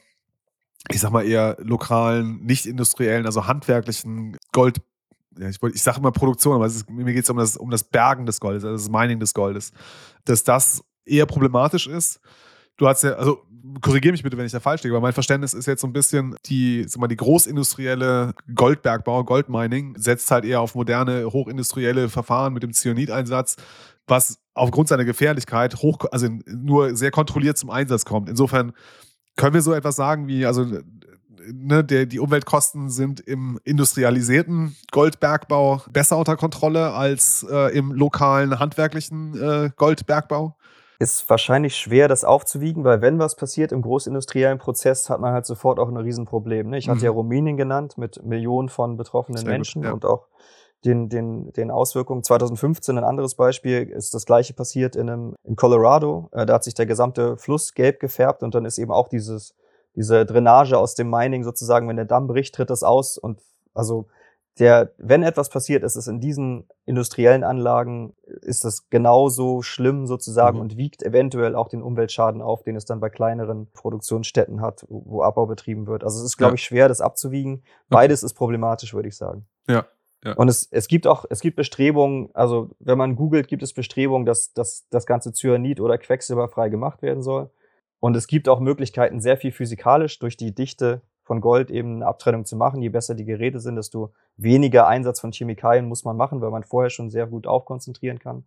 [0.89, 4.81] ich sag mal, eher lokalen, nicht industriellen, also handwerklichen Gold.
[5.39, 8.25] Ich, ich sage immer Produktion, aber ist, mir geht es um das, um das Bergen
[8.25, 9.71] des Goldes, also das Mining des Goldes.
[10.25, 12.19] Dass das eher problematisch ist.
[12.75, 13.43] Du hast ja, also
[13.81, 15.93] korrigiere mich bitte, wenn ich da falsch liege, aber mein Verständnis ist jetzt so ein
[15.93, 22.53] bisschen, die, sag mal, die großindustrielle Goldbergbau, Goldmining, setzt halt eher auf moderne, hochindustrielle Verfahren
[22.53, 23.55] mit dem Cyanideinsatz,
[24.07, 28.29] was aufgrund seiner Gefährlichkeit hoch, also nur sehr kontrolliert zum Einsatz kommt.
[28.29, 28.73] Insofern
[29.35, 30.65] können wir so etwas sagen wie, also
[31.49, 38.59] Ne, der, die Umweltkosten sind im industrialisierten Goldbergbau besser unter Kontrolle als äh, im lokalen
[38.59, 40.57] handwerklichen äh, Goldbergbau?
[40.99, 45.45] Ist wahrscheinlich schwer, das aufzuwiegen, weil wenn was passiert im großindustriellen Prozess, hat man halt
[45.45, 46.69] sofort auch ein Riesenproblem.
[46.69, 46.77] Ne?
[46.77, 46.91] Ich mhm.
[46.91, 47.17] hatte ja mhm.
[47.17, 49.93] Rumänien genannt mit Millionen von betroffenen Sehr Menschen gut, ja.
[49.93, 50.27] und auch
[50.85, 52.23] den, den, den Auswirkungen.
[52.23, 56.29] 2015 ein anderes Beispiel ist das gleiche passiert in, einem, in Colorado.
[56.31, 59.55] Äh, da hat sich der gesamte Fluss gelb gefärbt und dann ist eben auch dieses,
[59.95, 63.39] diese Drainage aus dem Mining sozusagen, wenn der Damm bricht, tritt das aus und
[63.73, 64.07] also
[64.59, 70.57] der, wenn etwas passiert, ist es in diesen industriellen Anlagen, ist das genauso schlimm sozusagen
[70.57, 70.61] mhm.
[70.61, 75.21] und wiegt eventuell auch den Umweltschaden auf, den es dann bei kleineren Produktionsstätten hat, wo
[75.21, 76.03] Abbau betrieben wird.
[76.03, 76.55] Also es ist, glaube ja.
[76.55, 77.63] ich, schwer, das abzuwiegen.
[77.89, 79.47] Beides ist problematisch, würde ich sagen.
[79.67, 79.85] Ja.
[80.23, 80.33] Ja.
[80.33, 84.25] Und es, es gibt auch, es gibt Bestrebungen, also wenn man googelt, gibt es Bestrebungen,
[84.25, 87.51] dass, dass das ganze Cyanid oder Quecksilber frei gemacht werden soll.
[87.99, 92.07] Und es gibt auch Möglichkeiten, sehr viel physikalisch durch die Dichte von Gold eben eine
[92.07, 92.81] Abtrennung zu machen.
[92.81, 96.63] Je besser die Geräte sind, desto weniger Einsatz von Chemikalien muss man machen, weil man
[96.63, 98.45] vorher schon sehr gut aufkonzentrieren kann,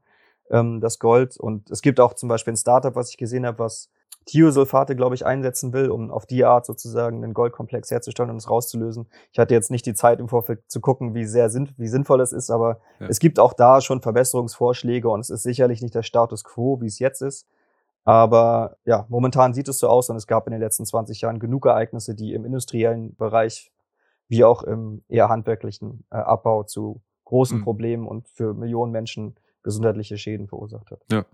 [0.50, 1.36] ähm, das Gold.
[1.36, 3.90] Und es gibt auch zum Beispiel ein Startup, was ich gesehen habe, was
[4.24, 8.48] Thiosulfate, glaube ich, einsetzen will, um auf die Art sozusagen einen Goldkomplex herzustellen und es
[8.48, 9.08] rauszulösen.
[9.32, 12.20] Ich hatte jetzt nicht die Zeit im Vorfeld zu gucken, wie sehr sinn wie sinnvoll
[12.20, 13.08] es ist, aber ja.
[13.08, 16.86] es gibt auch da schon Verbesserungsvorschläge und es ist sicherlich nicht der Status quo, wie
[16.86, 17.46] es jetzt ist.
[18.04, 21.38] Aber ja, momentan sieht es so aus und es gab in den letzten 20 Jahren
[21.38, 23.72] genug Ereignisse, die im industriellen Bereich
[24.28, 27.64] wie auch im eher handwerklichen äh, Abbau zu großen mhm.
[27.64, 31.00] Problemen und für Millionen Menschen gesundheitliche Schäden verursacht hat.
[31.10, 31.24] Ja.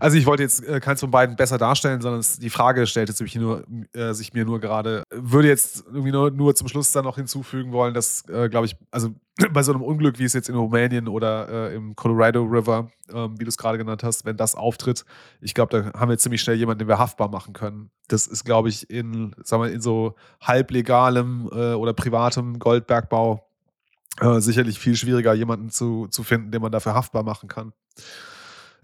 [0.00, 3.34] Also ich wollte jetzt äh, keins von beiden besser darstellen, sondern die Frage stellte sich,
[3.34, 5.02] nur, äh, sich mir nur gerade.
[5.10, 8.76] Würde jetzt irgendwie nur, nur zum Schluss dann noch hinzufügen wollen, dass, äh, glaube ich,
[8.90, 9.10] also
[9.52, 13.38] bei so einem Unglück, wie es jetzt in Rumänien oder äh, im Colorado River, ähm,
[13.38, 15.04] wie du es gerade genannt hast, wenn das auftritt,
[15.40, 17.90] ich glaube, da haben wir ziemlich schnell jemanden, den wir haftbar machen können.
[18.08, 23.46] Das ist, glaube ich, in, sagen wir, in so halblegalem äh, oder privatem Goldbergbau
[24.20, 27.72] äh, sicherlich viel schwieriger, jemanden zu, zu finden, den man dafür haftbar machen kann.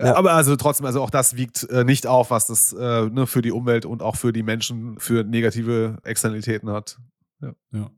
[0.00, 0.14] Ja.
[0.14, 3.42] Aber also trotzdem, also auch das wiegt äh, nicht auf, was das äh, ne, für
[3.42, 6.98] die Umwelt und auch für die Menschen für negative Externalitäten hat.
[7.40, 7.52] Ja.
[7.72, 7.90] ja.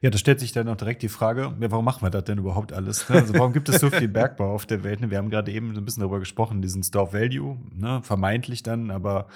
[0.00, 2.38] Ja, da stellt sich dann auch direkt die Frage, ja, warum machen wir das denn
[2.38, 3.08] überhaupt alles?
[3.08, 3.16] Ne?
[3.16, 5.00] Also warum gibt es so viel Bergbau auf der Welt?
[5.00, 5.10] Ne?
[5.10, 8.00] Wir haben gerade eben so ein bisschen darüber gesprochen, diesen Store Value, ne?
[8.02, 9.26] vermeintlich dann, aber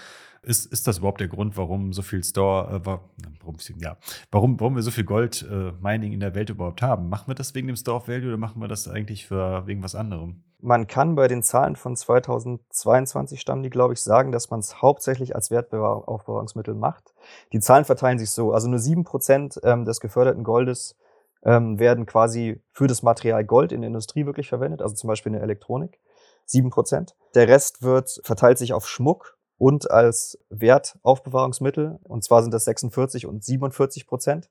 [0.42, 3.96] ist, ist das überhaupt der Grund, warum so viel Store, äh, warum, ja,
[4.30, 7.08] warum, warum wir so viel Gold-Mining äh, in der Welt überhaupt haben?
[7.08, 9.94] Machen wir das wegen dem Store Value oder machen wir das eigentlich für, wegen was
[9.94, 10.42] anderem?
[10.64, 14.80] Man kann bei den Zahlen von 2022 stammen die, glaube ich, sagen, dass man es
[14.80, 17.12] hauptsächlich als Wertaufbewahrungsmittel macht.
[17.52, 18.52] Die Zahlen verteilen sich so.
[18.52, 20.96] Also nur sieben Prozent ähm, des geförderten Goldes
[21.44, 25.30] ähm, werden quasi für das Material Gold in der Industrie wirklich verwendet, also zum Beispiel
[25.30, 26.00] in der Elektronik.
[26.46, 27.14] Sieben Prozent.
[27.34, 31.98] Der Rest wird, verteilt sich auf Schmuck, und als Wertaufbewahrungsmittel.
[32.02, 34.48] Und zwar sind das 46 und 47 Prozent.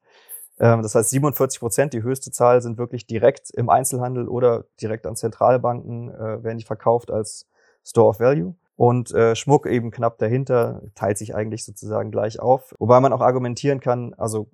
[0.59, 5.07] Ähm, das heißt, 47 Prozent, die höchste Zahl, sind wirklich direkt im Einzelhandel oder direkt
[5.07, 7.47] an Zentralbanken, äh, werden die verkauft als
[7.83, 8.55] Store of Value.
[8.75, 12.73] Und äh, Schmuck eben knapp dahinter, teilt sich eigentlich sozusagen gleich auf.
[12.79, 14.49] Wobei man auch argumentieren kann, also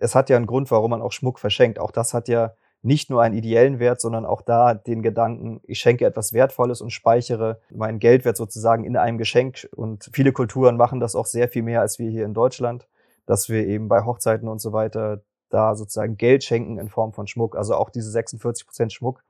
[0.00, 1.78] es hat ja einen Grund, warum man auch Schmuck verschenkt.
[1.78, 5.78] Auch das hat ja nicht nur einen ideellen Wert, sondern auch da den Gedanken, ich
[5.78, 9.68] schenke etwas Wertvolles und speichere meinen Geldwert sozusagen in einem Geschenk.
[9.74, 12.86] Und viele Kulturen machen das auch sehr viel mehr als wir hier in Deutschland,
[13.26, 17.26] dass wir eben bei Hochzeiten und so weiter da sozusagen Geld schenken in Form von
[17.26, 17.56] Schmuck.
[17.56, 19.22] Also auch diese 46 Prozent Schmuck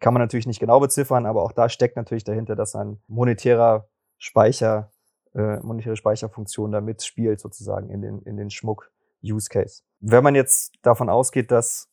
[0.00, 3.88] kann man natürlich nicht genau beziffern, aber auch da steckt natürlich dahinter, dass ein monetärer
[4.18, 4.90] Speicher,
[5.34, 9.82] äh, monetäre Speicherfunktion da mitspielt sozusagen in den, in den Schmuck-Use-Case.
[10.00, 11.88] Wenn man jetzt davon ausgeht, dass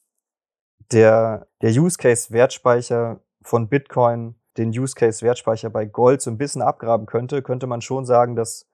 [0.91, 6.37] der, der Use Case Wertspeicher von Bitcoin den Use Case Wertspeicher bei Gold so ein
[6.37, 8.67] bisschen abgraben könnte, könnte man schon sagen, dass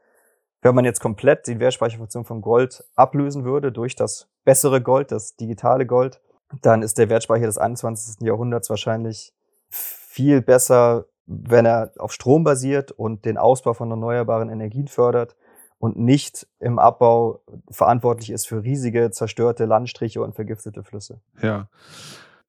[0.62, 5.36] wenn man jetzt komplett die Wertspeicherfunktion von Gold ablösen würde durch das bessere Gold, das
[5.36, 6.22] digitale Gold,
[6.62, 8.22] dann ist der Wertspeicher des 21.
[8.22, 9.34] Jahrhunderts wahrscheinlich
[9.70, 15.36] viel besser, wenn er auf Strom basiert und den Ausbau von erneuerbaren Energien fördert
[15.78, 21.20] und nicht im Abbau verantwortlich ist für riesige zerstörte Landstriche und vergiftete Flüsse.
[21.41, 21.68] Ja.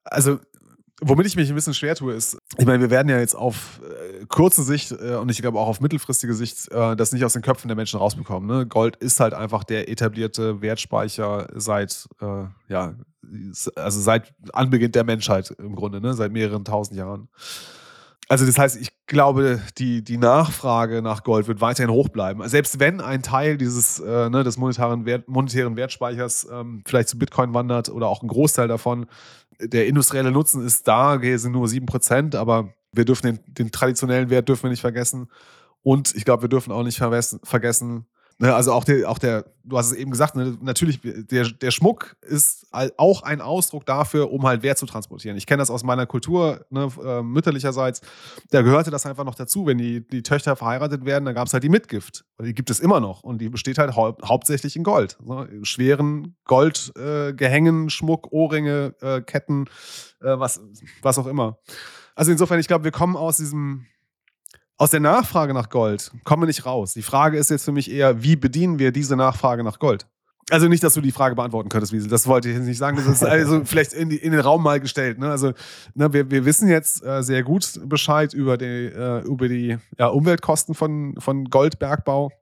[0.04, 0.38] Also
[1.00, 3.80] Womit ich mich ein bisschen schwer tue, ist, ich meine, wir werden ja jetzt auf
[4.20, 7.32] äh, kurze Sicht äh, und ich glaube auch auf mittelfristige Sicht äh, das nicht aus
[7.32, 8.48] den Köpfen der Menschen rausbekommen.
[8.48, 8.66] Ne?
[8.66, 12.94] Gold ist halt einfach der etablierte Wertspeicher seit, äh, ja,
[13.74, 16.14] also seit Anbeginn der Menschheit im Grunde, ne?
[16.14, 17.28] seit mehreren tausend Jahren.
[18.30, 22.46] Also das heißt, ich glaube, die, die Nachfrage nach Gold wird weiterhin hoch bleiben.
[22.46, 27.18] Selbst wenn ein Teil dieses äh, ne, des monetären, Wert, monetären Wertspeichers ähm, vielleicht zu
[27.18, 29.06] Bitcoin wandert oder auch ein Großteil davon,
[29.60, 34.49] der industrielle Nutzen ist da, sind nur 7%, aber wir dürfen den, den traditionellen Wert
[34.49, 35.28] dürfen wir nicht vergessen.
[35.82, 38.07] Und ich glaube, wir dürfen auch nicht vergessen,
[38.41, 41.70] Ne, also auch der, auch der, du hast es eben gesagt, ne, natürlich, der, der
[41.72, 45.36] Schmuck ist auch ein Ausdruck dafür, um halt Wert zu transportieren.
[45.36, 48.01] Ich kenne das aus meiner Kultur, ne, äh, mütterlicherseits.
[48.51, 49.66] Da gehörte das einfach noch dazu.
[49.66, 52.24] Wenn die, die Töchter verheiratet werden, dann gab es halt die Mitgift.
[52.41, 53.24] Die gibt es immer noch.
[53.24, 55.18] Und die besteht halt hau hauptsächlich in Gold.
[55.20, 55.49] Ne?
[55.62, 59.64] Schweren Goldgehängen, äh, Schmuck, Ohrringe, äh, Ketten,
[60.20, 60.61] äh, was,
[61.03, 61.59] was auch immer.
[62.18, 63.86] Also insofern, ich glaube, wir kommen aus diesem
[64.76, 66.92] aus der Nachfrage nach Gold kommen wir nicht raus.
[66.92, 70.06] Die Frage ist jetzt für mich eher, wie bedienen wir diese Nachfrage nach Gold?
[70.50, 72.08] Also nicht, dass du die Frage beantworten könntest, Wiesel.
[72.08, 72.96] Das wollte ich jetzt nicht sagen.
[72.96, 75.18] Das ist also vielleicht in, die, in den Raum mal gestellt.
[75.18, 75.30] Ne?
[75.30, 75.52] Also
[75.94, 80.08] ne, wir, wir wissen jetzt äh, sehr gut Bescheid über die, äh, über die ja,
[80.08, 82.32] Umweltkosten von, von Goldbergbau.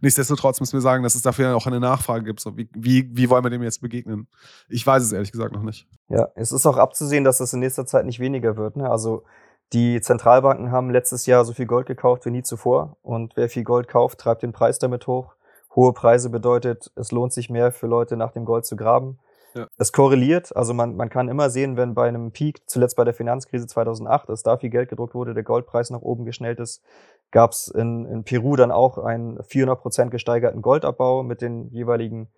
[0.00, 2.40] Nichtsdestotrotz müssen wir sagen, dass es dafür auch eine Nachfrage gibt.
[2.40, 4.28] So, wie, wie, wie wollen wir dem jetzt begegnen?
[4.68, 5.86] Ich weiß es ehrlich gesagt noch nicht.
[6.08, 8.76] Ja, es ist auch abzusehen, dass das in nächster Zeit nicht weniger wird.
[8.76, 8.90] Ne?
[8.90, 9.24] Also
[9.72, 12.96] die Zentralbanken haben letztes Jahr so viel Gold gekauft wie nie zuvor.
[13.02, 15.34] Und wer viel Gold kauft, treibt den Preis damit hoch.
[15.76, 19.18] Hohe Preise bedeutet, es lohnt sich mehr für Leute nach dem Gold zu graben.
[19.54, 19.66] Ja.
[19.78, 23.14] Es korreliert, also man, man kann immer sehen, wenn bei einem Peak, zuletzt bei der
[23.14, 26.82] Finanzkrise 2008, dass da viel Geld gedruckt wurde, der Goldpreis nach oben geschnellt ist,
[27.30, 32.28] gab es in, in Peru dann auch einen 400 Prozent gesteigerten Goldabbau mit den jeweiligen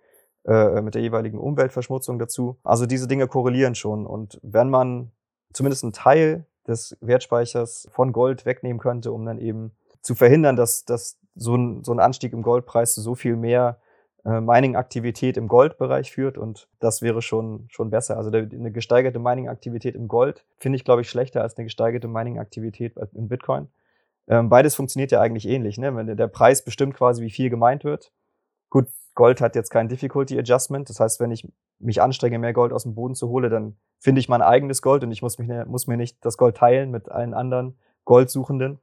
[0.45, 2.59] äh, mit der jeweiligen Umweltverschmutzung dazu.
[2.63, 5.11] Also diese Dinge korrelieren schon und wenn man
[5.53, 10.85] zumindest einen Teil des Wertspeichers von Gold wegnehmen könnte, um dann eben zu verhindern, dass,
[10.85, 13.79] dass so, ein, so ein Anstieg im Goldpreis zu so viel mehr
[14.23, 18.17] Mining-Aktivität im Goldbereich führt und das wäre schon, schon besser.
[18.17, 22.95] Also eine gesteigerte Mining-Aktivität im Gold finde ich, glaube ich, schlechter als eine gesteigerte Mining-Aktivität
[23.13, 23.67] in Bitcoin.
[24.27, 25.77] Ähm, beides funktioniert ja eigentlich ähnlich.
[25.77, 25.93] Ne?
[25.95, 28.13] Wenn der, Preis bestimmt quasi, wie viel gemeint wird.
[28.69, 30.89] Gut, Gold hat jetzt kein Difficulty Adjustment.
[30.89, 34.19] Das heißt, wenn ich mich anstrenge, mehr Gold aus dem Boden zu holen, dann finde
[34.19, 36.91] ich mein eigenes Gold und ich muss, mich, ne, muss mir nicht das Gold teilen
[36.91, 38.79] mit allen anderen Goldsuchenden.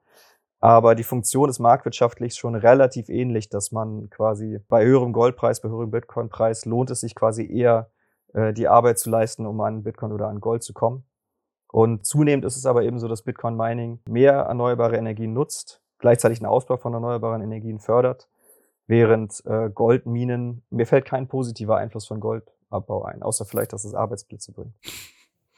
[0.61, 5.71] Aber die Funktion ist marktwirtschaftlich schon relativ ähnlich, dass man quasi bei höherem Goldpreis, bei
[5.71, 7.91] höherem Bitcoin-Preis lohnt es sich quasi eher,
[8.35, 11.05] äh, die Arbeit zu leisten, um an Bitcoin oder an Gold zu kommen.
[11.73, 16.41] Und zunehmend ist es aber eben so, dass Bitcoin Mining mehr erneuerbare Energien nutzt, gleichzeitig
[16.41, 18.29] einen Ausbau von erneuerbaren Energien fördert,
[18.87, 23.95] während äh, Goldminen, mir fällt kein positiver Einfluss von Goldabbau ein, außer vielleicht, dass es
[23.95, 24.75] Arbeitsplätze bringt.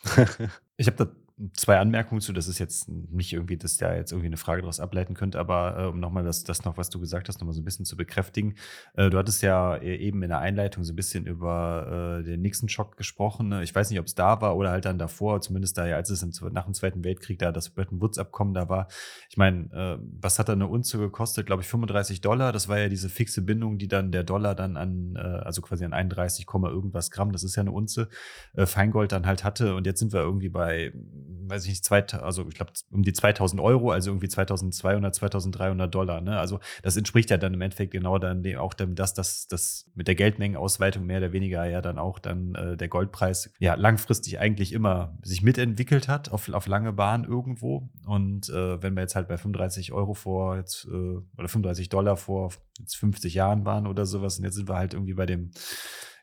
[0.77, 1.07] ich habe da
[1.55, 2.33] zwei Anmerkungen zu.
[2.33, 5.77] Das ist jetzt nicht irgendwie, dass da jetzt irgendwie eine Frage daraus ableiten könnte, aber
[5.79, 7.97] äh, um nochmal das, das noch, was du gesagt hast, nochmal so ein bisschen zu
[7.97, 8.55] bekräftigen.
[8.95, 12.43] Äh, du hattest ja e-, eben in der Einleitung so ein bisschen über äh, den
[12.43, 13.49] Nixon-Schock gesprochen.
[13.49, 13.63] Ne?
[13.63, 16.11] Ich weiß nicht, ob es da war oder halt dann davor, zumindest da ja, als
[16.11, 18.89] es im, nach dem Zweiten Weltkrieg da das Bretton Woods-Abkommen da war.
[19.29, 21.47] Ich meine, äh, was hat da eine Unze gekostet?
[21.47, 22.53] Glaube ich 35 Dollar.
[22.53, 25.85] Das war ja diese fixe Bindung, die dann der Dollar dann an, äh, also quasi
[25.85, 28.09] an 31, irgendwas Gramm, das ist ja eine Unze,
[28.55, 29.75] äh, Feingold dann halt hatte.
[29.75, 30.93] Und jetzt sind wir irgendwie bei
[31.27, 35.95] weiß ich nicht, zwei, also ich glaube um die 2000 Euro, also irgendwie 2200, 2300
[35.95, 36.21] Dollar.
[36.21, 36.39] Ne?
[36.39, 39.91] Also das entspricht ja dann im Endeffekt genau dann dem, auch dem, dass das, das
[39.95, 44.39] mit der Geldmengenausweitung mehr oder weniger ja dann auch dann äh, der Goldpreis ja langfristig
[44.39, 47.89] eigentlich immer sich mitentwickelt hat auf, auf lange Bahn irgendwo.
[48.07, 52.17] Und äh, wenn wir jetzt halt bei 35 Euro vor jetzt äh, oder 35 Dollar
[52.17, 55.51] vor jetzt 50 Jahren waren oder sowas und jetzt sind wir halt irgendwie bei dem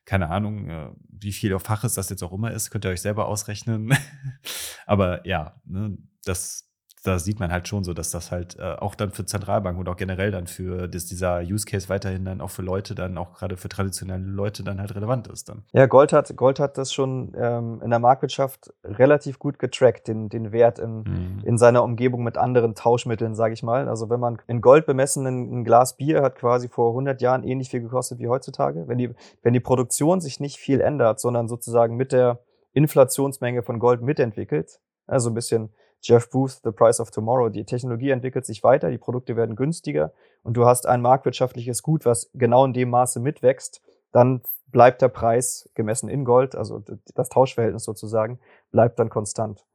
[0.10, 3.02] keine Ahnung, äh, wie viel auf Faches das jetzt auch immer ist, könnt ihr euch
[3.02, 3.96] selber ausrechnen.
[4.88, 6.69] Aber ja, ne, das
[7.04, 9.88] da sieht man halt schon so, dass das halt äh, auch dann für Zentralbanken und
[9.88, 13.34] auch generell dann für das, dieser Use Case weiterhin dann auch für Leute dann auch
[13.34, 15.64] gerade für traditionelle Leute dann halt relevant ist dann.
[15.72, 20.28] Ja, Gold hat Gold hat das schon ähm, in der Marktwirtschaft relativ gut getrackt, den,
[20.28, 21.42] den Wert in, mhm.
[21.46, 23.88] in seiner Umgebung mit anderen Tauschmitteln, sage ich mal.
[23.88, 27.44] Also wenn man in Gold bemessen ein, ein Glas Bier hat quasi vor 100 Jahren
[27.44, 28.88] ähnlich viel gekostet wie heutzutage.
[28.88, 32.40] Wenn die wenn die Produktion sich nicht viel ändert, sondern sozusagen mit der
[32.74, 35.70] Inflationsmenge von Gold mitentwickelt, also ein bisschen
[36.02, 37.50] Jeff Booth, The Price of Tomorrow.
[37.50, 42.06] Die Technologie entwickelt sich weiter, die Produkte werden günstiger und du hast ein marktwirtschaftliches Gut,
[42.06, 43.82] was genau in dem Maße mitwächst,
[44.12, 46.84] dann bleibt der Preis gemessen in Gold, also
[47.16, 48.40] das Tauschverhältnis sozusagen,
[48.72, 49.66] bleibt dann konstant.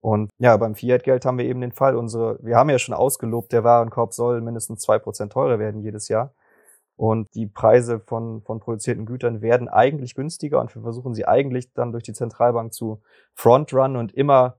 [0.00, 3.52] Und ja, beim Fiat-Geld haben wir eben den Fall, unsere, wir haben ja schon ausgelobt,
[3.52, 6.32] der Warenkorb soll mindestens zwei Prozent teurer werden jedes Jahr.
[6.96, 11.72] Und die Preise von, von produzierten Gütern werden eigentlich günstiger und wir versuchen sie eigentlich
[11.72, 13.00] dann durch die Zentralbank zu
[13.34, 14.58] frontrun und immer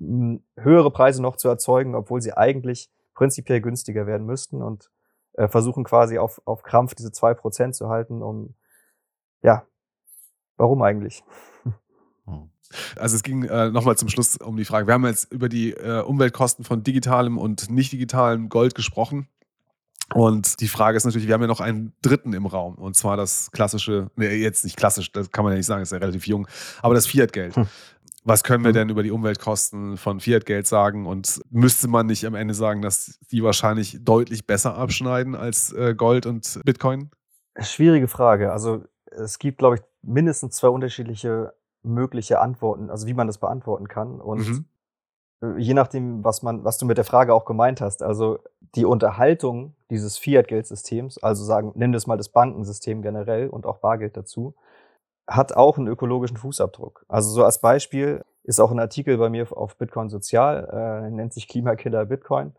[0.00, 4.90] höhere Preise noch zu erzeugen, obwohl sie eigentlich prinzipiell günstiger werden müssten und
[5.32, 8.54] äh, versuchen quasi auf, auf Krampf diese zwei Prozent zu halten, um
[9.42, 9.64] ja,
[10.56, 11.24] warum eigentlich?
[12.26, 12.50] Hm.
[12.96, 14.86] Also es ging äh, nochmal zum Schluss um die Frage.
[14.86, 19.28] Wir haben jetzt über die äh, Umweltkosten von digitalem und nicht digitalem Gold gesprochen.
[20.14, 23.18] Und die Frage ist natürlich, wir haben ja noch einen dritten im Raum, und zwar
[23.18, 26.26] das klassische, nee, jetzt nicht klassisch, das kann man ja nicht sagen, ist ja relativ
[26.26, 26.48] jung,
[26.80, 27.56] aber das Fiat-Geld.
[27.56, 27.66] Hm.
[28.28, 28.74] Was können wir mhm.
[28.74, 31.06] denn über die Umweltkosten von Fiat-Geld sagen?
[31.06, 35.94] Und müsste man nicht am Ende sagen, dass die wahrscheinlich deutlich besser abschneiden als äh,
[35.94, 37.10] Gold und Bitcoin?
[37.58, 38.52] Schwierige Frage.
[38.52, 43.88] Also es gibt, glaube ich, mindestens zwei unterschiedliche mögliche Antworten, also wie man das beantworten
[43.88, 44.20] kann.
[44.20, 44.64] Und mhm.
[45.40, 48.40] Äh, je nachdem, was man, was du mit der Frage auch gemeint hast, also
[48.74, 54.16] die Unterhaltung dieses Fiat-Geldsystems, also sagen, nimm das mal das Bankensystem generell und auch Bargeld
[54.16, 54.54] dazu,
[55.28, 57.04] hat auch einen ökologischen Fußabdruck.
[57.06, 61.34] Also so als Beispiel ist auch ein Artikel bei mir auf Bitcoin Sozial, äh, nennt
[61.34, 62.54] sich Klimakiller Bitcoin,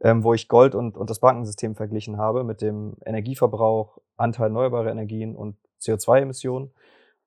[0.00, 4.90] ähm, wo ich Gold und, und das Bankensystem verglichen habe mit dem Energieverbrauch, Anteil erneuerbarer
[4.92, 6.70] Energien und CO2-Emissionen.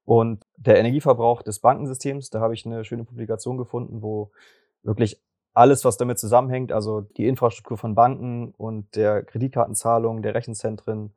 [0.06, 4.32] Und der Energieverbrauch des Bankensystems, da habe ich eine schöne Publikation gefunden, wo
[4.84, 5.22] wirklich
[5.54, 11.14] alles, was damit zusammenhängt, also die Infrastruktur von Banken und der Kreditkartenzahlung, der Rechenzentren,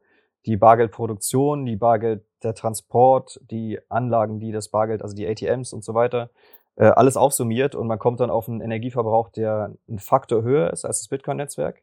[0.46, 5.82] die Bargeldproduktion, die Bargeld, der Transport, die Anlagen, die das Bargeld, also die ATMs und
[5.82, 6.30] so weiter,
[6.76, 10.84] äh, alles aufsummiert und man kommt dann auf einen Energieverbrauch, der ein Faktor höher ist
[10.84, 11.82] als das Bitcoin-Netzwerk.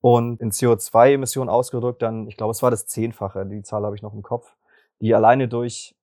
[0.00, 4.02] Und in CO2-Emissionen ausgedrückt dann, ich glaube, es war das Zehnfache, die Zahl habe ich
[4.02, 4.54] noch im Kopf,
[5.00, 5.94] die alleine durch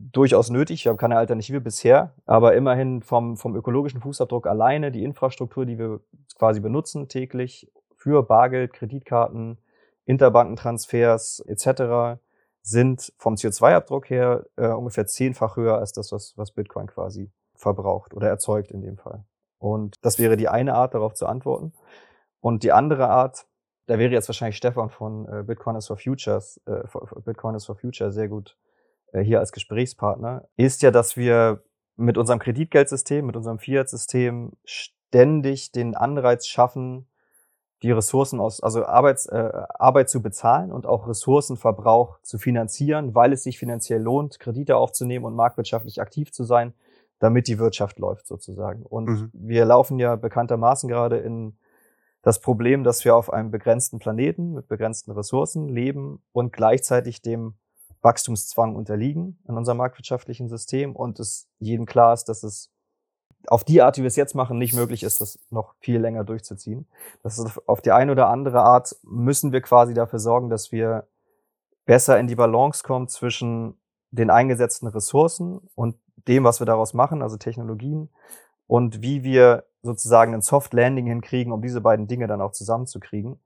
[0.00, 0.84] durchaus nötig.
[0.84, 5.78] Wir haben keine Alternative bisher, aber immerhin vom, vom ökologischen Fußabdruck alleine die Infrastruktur, die
[5.78, 6.00] wir
[6.38, 9.58] quasi benutzen täglich für Bargeld, Kreditkarten,
[10.10, 12.20] Interbankentransfers etc.
[12.62, 18.12] sind vom CO2-Abdruck her äh, ungefähr zehnfach höher als das, was, was Bitcoin quasi verbraucht
[18.12, 19.24] oder erzeugt in dem Fall.
[19.58, 21.72] Und das wäre die eine Art, darauf zu antworten.
[22.40, 23.46] Und die andere Art,
[23.86, 26.82] da wäre jetzt wahrscheinlich Stefan von äh, Bitcoin is for Futures, äh,
[27.24, 28.56] Bitcoin is for Future sehr gut
[29.12, 31.62] äh, hier als Gesprächspartner, ist ja, dass wir
[31.96, 37.06] mit unserem Kreditgeldsystem, mit unserem Fiat-System ständig den Anreiz schaffen,
[37.82, 43.32] die Ressourcen aus, also Arbeits, äh, Arbeit zu bezahlen und auch Ressourcenverbrauch zu finanzieren, weil
[43.32, 46.74] es sich finanziell lohnt, Kredite aufzunehmen und marktwirtschaftlich aktiv zu sein,
[47.20, 48.82] damit die Wirtschaft läuft sozusagen.
[48.82, 49.30] Und mhm.
[49.32, 51.56] wir laufen ja bekanntermaßen gerade in
[52.22, 57.54] das Problem, dass wir auf einem begrenzten Planeten mit begrenzten Ressourcen leben und gleichzeitig dem
[58.02, 62.70] Wachstumszwang unterliegen in unserem marktwirtschaftlichen System und es jedem klar ist, dass es
[63.46, 66.24] auf die Art, wie wir es jetzt machen, nicht möglich ist, das noch viel länger
[66.24, 66.86] durchzuziehen.
[67.22, 71.06] Das ist auf die eine oder andere Art müssen wir quasi dafür sorgen, dass wir
[71.86, 73.76] besser in die Balance kommen zwischen
[74.10, 75.96] den eingesetzten Ressourcen und
[76.28, 78.10] dem, was wir daraus machen, also Technologien,
[78.66, 83.40] und wie wir sozusagen ein Soft Landing hinkriegen, um diese beiden Dinge dann auch zusammenzukriegen.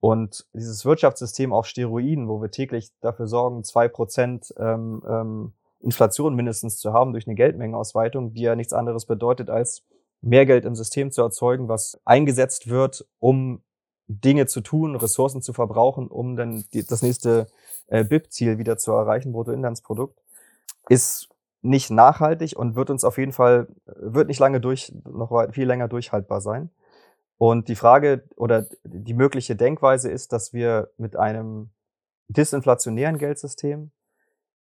[0.00, 6.34] Und dieses Wirtschaftssystem auf Steroiden, wo wir täglich dafür sorgen, zwei Prozent ähm, ähm, Inflation
[6.34, 9.82] mindestens zu haben durch eine Geldmengenausweitung, die ja nichts anderes bedeutet, als
[10.20, 13.62] mehr Geld im System zu erzeugen, was eingesetzt wird, um
[14.06, 17.46] Dinge zu tun, Ressourcen zu verbrauchen, um dann die, das nächste
[17.86, 20.18] äh, BIP-Ziel wieder zu erreichen, Bruttoinlandsprodukt,
[20.88, 21.28] ist
[21.62, 25.88] nicht nachhaltig und wird uns auf jeden Fall, wird nicht lange durch, noch viel länger
[25.88, 26.70] durchhaltbar sein.
[27.38, 31.70] Und die Frage oder die mögliche Denkweise ist, dass wir mit einem
[32.28, 33.92] disinflationären Geldsystem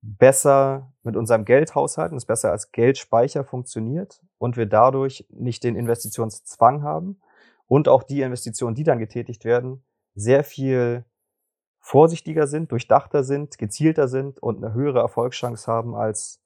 [0.05, 5.75] besser mit unserem Geld haushalten, es besser als Geldspeicher funktioniert und wir dadurch nicht den
[5.75, 7.19] Investitionszwang haben
[7.67, 9.83] und auch die Investitionen, die dann getätigt werden,
[10.13, 11.05] sehr viel
[11.79, 16.39] vorsichtiger sind, durchdachter sind, gezielter sind und eine höhere Erfolgschance haben als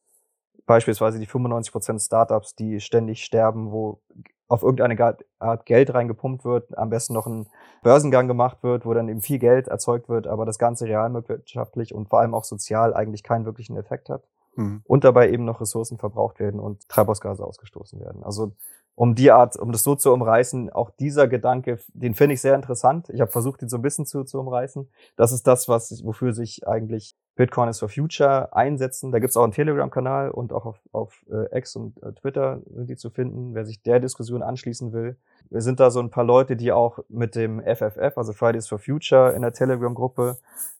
[0.66, 4.02] beispielsweise die 95% Startups, die ständig sterben, wo
[4.50, 7.48] auf irgendeine Art Geld reingepumpt wird, am besten noch ein
[7.84, 12.10] Börsengang gemacht wird, wo dann eben viel Geld erzeugt wird, aber das Ganze realwirtschaftlich und
[12.10, 14.24] vor allem auch sozial eigentlich keinen wirklichen Effekt hat.
[14.56, 14.82] Mhm.
[14.86, 18.24] Und dabei eben noch Ressourcen verbraucht werden und Treibhausgase ausgestoßen werden.
[18.24, 18.54] Also
[18.96, 22.56] um die Art, um das so zu umreißen, auch dieser Gedanke, den finde ich sehr
[22.56, 23.10] interessant.
[23.10, 24.90] Ich habe versucht, ihn so ein bisschen zu, zu umreißen.
[25.16, 29.14] Das ist das, was wofür sich eigentlich Bitcoin is for Future einsetzen.
[29.14, 32.60] Da gibt es auch einen Telegram-Kanal und auch auf, auf äh, X und äh, Twitter
[32.70, 35.16] sind die zu finden, wer sich der Diskussion anschließen will.
[35.50, 38.78] Wir sind da so ein paar Leute, die auch mit dem FFF, also Fridays for
[38.78, 40.36] Future, in der Telegram-Gruppe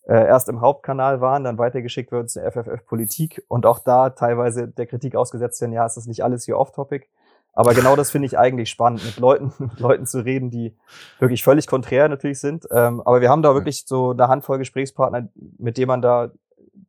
[0.06, 4.68] äh, erst im Hauptkanal waren, dann weitergeschickt wird zur FFF Politik und auch da teilweise
[4.68, 7.08] der Kritik ausgesetzt sind, ja, es ist nicht alles hier off-topic.
[7.54, 10.76] Aber genau das finde ich eigentlich spannend, mit Leuten, mit Leuten zu reden, die
[11.20, 12.68] wirklich völlig konträr natürlich sind.
[12.70, 16.32] Ähm, aber wir haben da wirklich so eine Handvoll Gesprächspartner, mit denen man da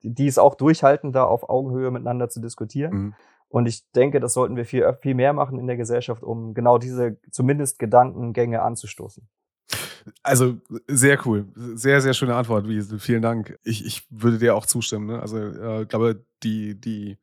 [0.03, 2.93] die es auch durchhalten, da auf Augenhöhe miteinander zu diskutieren.
[2.93, 3.15] Mhm.
[3.49, 6.79] Und ich denke, das sollten wir viel, viel mehr machen in der Gesellschaft, um genau
[6.79, 9.29] diese zumindest Gedankengänge anzustoßen.
[10.23, 11.47] Also sehr cool.
[11.75, 12.67] Sehr, sehr schöne Antwort.
[12.99, 13.59] Vielen Dank.
[13.63, 15.07] Ich, ich würde dir auch zustimmen.
[15.07, 15.21] Ne?
[15.21, 17.19] Also ich äh, glaube, die, die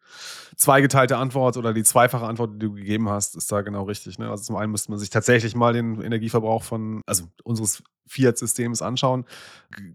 [0.56, 4.20] zweigeteilte Antwort oder die zweifache Antwort, die du gegeben hast, ist da genau richtig.
[4.20, 4.30] Ne?
[4.30, 9.26] Also zum einen müsste man sich tatsächlich mal den Energieverbrauch von, also unseres Fiat-Systems anschauen.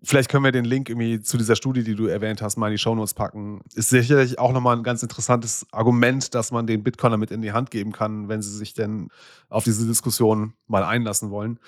[0.02, 2.72] Vielleicht können wir den Link irgendwie zu dieser Studie, die du erwähnt hast, mal in
[2.72, 3.62] die Shownotes packen.
[3.74, 7.52] Ist sicherlich auch nochmal ein ganz interessantes Argument, dass man den Bitcoiner mit in die
[7.52, 9.08] Hand geben kann, wenn sie sich denn
[9.48, 11.58] auf diese Diskussion mal einlassen wollen.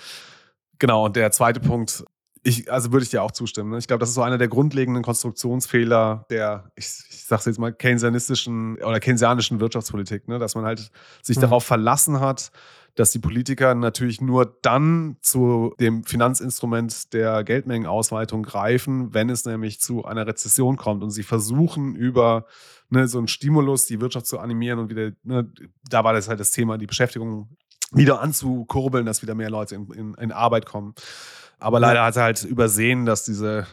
[0.79, 2.05] Genau, und der zweite Punkt,
[2.47, 3.71] ich, also würde ich dir auch zustimmen.
[3.71, 3.79] Ne?
[3.79, 7.73] Ich glaube, das ist so einer der grundlegenden Konstruktionsfehler der, ich, ich sage jetzt mal,
[7.73, 10.39] keynesianistischen oder keynesianischen Wirtschaftspolitik, ne?
[10.39, 10.91] dass man halt
[11.23, 11.43] sich mhm.
[11.43, 12.51] darauf verlassen hat,
[12.95, 19.81] dass die Politiker natürlich nur dann zu dem Finanzinstrument der Geldmengenausweitung greifen, wenn es nämlich
[19.81, 22.47] zu einer Rezession kommt und sie versuchen über
[22.91, 25.51] ne, so einen Stimulus die Wirtschaft zu animieren und wieder, ne,
[25.89, 27.57] da war das halt das Thema, die Beschäftigung
[27.93, 30.95] wieder anzukurbeln, dass wieder mehr Leute in, in, in Arbeit kommen.
[31.59, 33.67] Aber leider hat er halt übersehen, dass diese,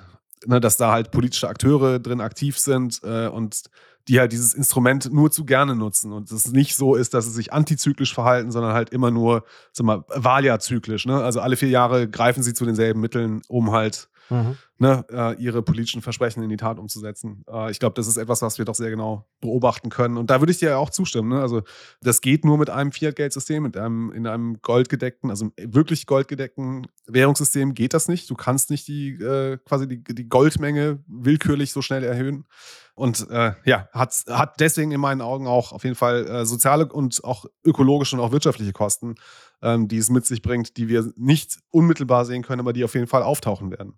[0.45, 3.63] ne, dass da halt politische Akteure drin aktiv sind äh, und
[4.07, 7.31] die halt dieses Instrument nur zu gerne nutzen und es nicht so ist, dass sie
[7.31, 9.43] sich antizyklisch verhalten, sondern halt immer nur,
[9.73, 11.05] sag mal, Wahljahrzyklisch.
[11.05, 11.23] Ne?
[11.23, 14.57] Also alle vier Jahre greifen sie zu denselben Mitteln, um halt mhm.
[14.77, 17.43] ne, äh, ihre politischen Versprechen in die Tat umzusetzen.
[17.51, 20.17] Äh, ich glaube, das ist etwas, was wir doch sehr genau beobachten können.
[20.17, 21.29] Und da würde ich dir ja auch zustimmen.
[21.29, 21.41] Ne?
[21.41, 21.63] Also
[22.01, 27.73] das geht nur mit einem Fiat-Geldsystem, mit einem in einem goldgedeckten, also wirklich goldgedeckten Währungssystem
[27.73, 28.29] geht das nicht.
[28.29, 32.45] Du kannst nicht die äh, quasi die, die Goldmenge willkürlich so schnell erhöhen.
[32.93, 36.87] Und äh, ja, hat, hat deswegen in meinen Augen auch auf jeden Fall äh, soziale
[36.87, 39.15] und auch ökologische und auch wirtschaftliche Kosten,
[39.61, 42.93] ähm, die es mit sich bringt, die wir nicht unmittelbar sehen können, aber die auf
[42.93, 43.93] jeden Fall auftauchen werden.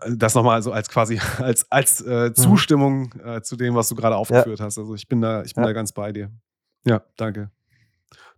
[0.00, 2.34] Äh, das nochmal so als quasi als, als äh, mhm.
[2.34, 4.64] Zustimmung äh, zu dem, was du gerade aufgeführt ja.
[4.64, 4.78] hast.
[4.78, 5.68] Also ich bin da, ich bin ja.
[5.68, 6.30] da ganz bei dir.
[6.84, 7.50] Ja, danke.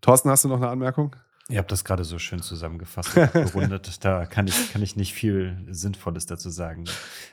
[0.00, 1.16] Thorsten, hast du noch eine Anmerkung?
[1.48, 4.04] Ihr habt das gerade so schön zusammengefasst und gerundet.
[4.04, 6.84] da kann ich, kann ich nicht viel Sinnvolles dazu sagen.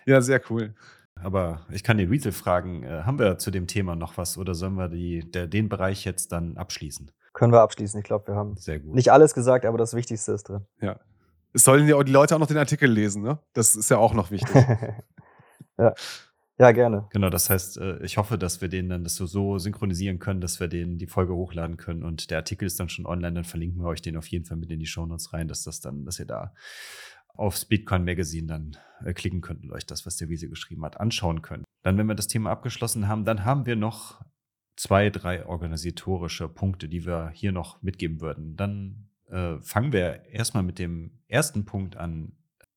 [0.06, 0.76] Ja, sehr cool.
[1.16, 4.56] Aber ich kann den Weasel fragen, äh, haben wir zu dem Thema noch was oder
[4.56, 7.12] sollen wir die, der, den Bereich jetzt dann abschließen?
[7.34, 8.00] Können wir abschließen.
[8.00, 8.56] Ich glaube, wir haben
[8.86, 10.66] nicht alles gesagt, aber das Wichtigste ist drin.
[10.82, 11.00] Ja.
[11.54, 13.40] Es sollen ja auch die Leute auch noch den Artikel lesen, ne?
[13.54, 14.56] Das ist ja auch noch wichtig.
[15.78, 15.94] ja.
[16.60, 17.08] Ja, gerne.
[17.12, 20.40] Genau, das heißt, äh, ich hoffe, dass wir den dann das so, so synchronisieren können,
[20.40, 23.44] dass wir den die Folge hochladen können und der Artikel ist dann schon online, dann
[23.44, 26.06] verlinken wir euch den auf jeden Fall mit in die Shownotes rein, dass das dann,
[26.06, 26.54] dass ihr da
[27.36, 31.00] aufs Bitcoin Magazine dann äh, klicken könnt und euch das, was der Wiese geschrieben hat,
[31.00, 31.66] anschauen könnt.
[31.82, 34.22] Dann, wenn wir das Thema abgeschlossen haben, dann haben wir noch
[34.76, 38.56] zwei, drei organisatorische Punkte, die wir hier noch mitgeben würden.
[38.56, 42.32] Dann äh, fangen wir erstmal mit dem ersten Punkt an.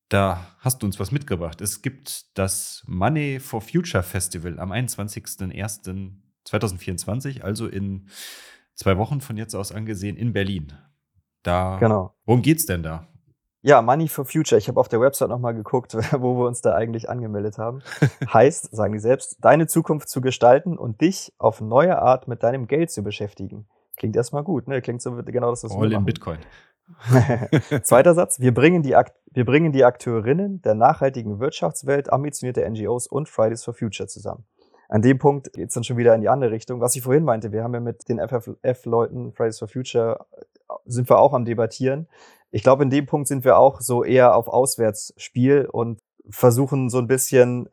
[0.09, 1.61] Da hast du uns was mitgebracht.
[1.61, 8.09] Es gibt das Money for Future Festival am 21.01.2024, also in
[8.73, 10.73] zwei Wochen von jetzt aus angesehen in Berlin.
[11.43, 12.15] Da, genau.
[12.25, 13.07] Worum geht's denn da?
[13.67, 14.57] Ja, Money for Future.
[14.57, 17.81] Ich habe auf der Website nochmal geguckt, wo wir uns da eigentlich angemeldet haben.
[18.33, 22.67] heißt, sagen die selbst, deine Zukunft zu gestalten und dich auf neue Art mit deinem
[22.67, 23.67] Geld zu beschäftigen.
[23.97, 24.81] Klingt erstmal gut, ne?
[24.81, 26.37] Klingt so genau das, was All in Bitcoin.
[27.83, 28.39] Zweiter Satz.
[28.39, 28.95] Wir bringen, die
[29.31, 34.45] wir bringen die Akteurinnen der nachhaltigen Wirtschaftswelt, ambitionierte NGOs und Fridays for Future zusammen.
[34.89, 36.79] An dem Punkt geht es dann schon wieder in die andere Richtung.
[36.79, 40.25] Was ich vorhin meinte, wir haben ja mit den FFF-Leuten, Fridays for Future,
[40.85, 42.07] sind wir auch am Debattieren.
[42.51, 46.99] Ich glaube, in dem Punkt sind wir auch so eher auf Auswärtsspiel und versuchen so
[46.99, 47.69] ein bisschen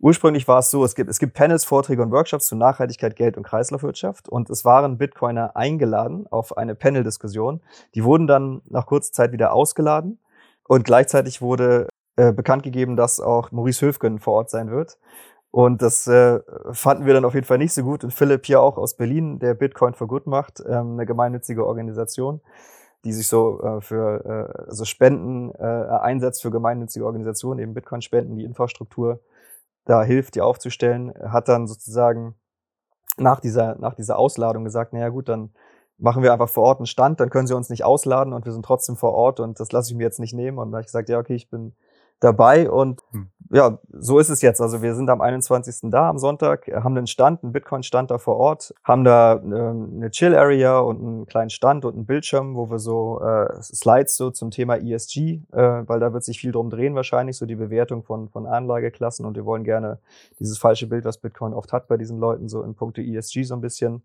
[0.00, 3.36] Ursprünglich war es so, es gibt, es gibt Panels, Vorträge und Workshops zu Nachhaltigkeit, Geld
[3.36, 7.60] und Kreislaufwirtschaft und es waren Bitcoiner eingeladen auf eine Panel-Diskussion.
[7.96, 10.20] Die wurden dann nach kurzer Zeit wieder ausgeladen
[10.68, 14.98] und gleichzeitig wurde äh, bekannt gegeben, dass auch Maurice Höfgen vor Ort sein wird.
[15.50, 16.40] Und das äh,
[16.72, 18.04] fanden wir dann auf jeden Fall nicht so gut.
[18.04, 22.40] Und Philipp hier auch aus Berlin, der Bitcoin for Good macht, ähm, eine gemeinnützige Organisation,
[23.04, 28.36] die sich so äh, für äh, also Spenden äh, einsetzt für gemeinnützige Organisationen, eben Bitcoin-Spenden,
[28.36, 29.20] die Infrastruktur
[29.84, 32.34] da hilft, die aufzustellen, hat dann sozusagen
[33.16, 35.50] nach dieser, nach dieser Ausladung gesagt, naja gut, dann
[35.96, 38.52] machen wir einfach vor Ort einen Stand, dann können sie uns nicht ausladen und wir
[38.52, 40.58] sind trotzdem vor Ort und das lasse ich mir jetzt nicht nehmen.
[40.58, 41.74] Und da habe ich gesagt, ja, okay, ich bin
[42.20, 43.28] dabei und hm.
[43.50, 44.60] ja, so ist es jetzt.
[44.60, 45.90] Also wir sind am 21.
[45.90, 50.10] da am Sonntag, haben einen Stand, einen Bitcoin-Stand da vor Ort, haben da äh, eine
[50.10, 54.50] Chill-Area und einen kleinen Stand und einen Bildschirm, wo wir so äh, Slides so zum
[54.50, 58.28] Thema ESG, äh, weil da wird sich viel drum drehen wahrscheinlich, so die Bewertung von,
[58.28, 59.98] von Anlageklassen und wir wollen gerne
[60.38, 63.54] dieses falsche Bild, was Bitcoin oft hat bei diesen Leuten, so in puncto ESG so
[63.54, 64.02] ein bisschen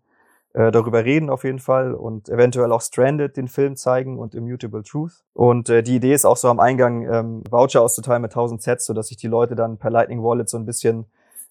[0.54, 4.84] äh, darüber reden auf jeden Fall und eventuell auch Stranded den Film zeigen und Immutable
[4.84, 5.24] Truth.
[5.32, 8.86] Und äh, die Idee ist auch so am Eingang ähm, Voucher auszuteilen mit 1000 Sets,
[8.86, 11.06] sodass sich die Leute dann per Lightning Wallet so ein bisschen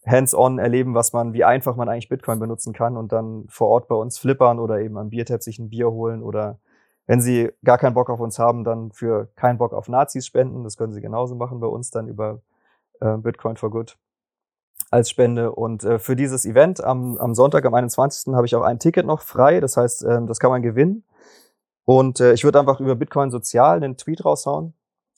[0.06, 3.88] hands-on erleben, was man, wie einfach man eigentlich Bitcoin benutzen kann und dann vor Ort
[3.90, 6.60] bei uns flippern oder eben am Biertap sich ein Bier holen oder
[7.06, 10.64] wenn sie gar keinen Bock auf uns haben, dann für keinen Bock auf Nazis spenden.
[10.64, 12.40] Das können sie genauso machen bei uns dann über
[13.02, 13.98] äh, Bitcoin for Good
[14.94, 15.52] als Spende.
[15.52, 18.34] Und äh, für dieses Event am, am Sonntag, am 21.
[18.36, 19.60] habe ich auch ein Ticket noch frei.
[19.60, 21.04] Das heißt, äh, das kann man gewinnen.
[21.84, 24.74] Und äh, ich würde einfach über Bitcoin Sozial einen Tweet raushauen.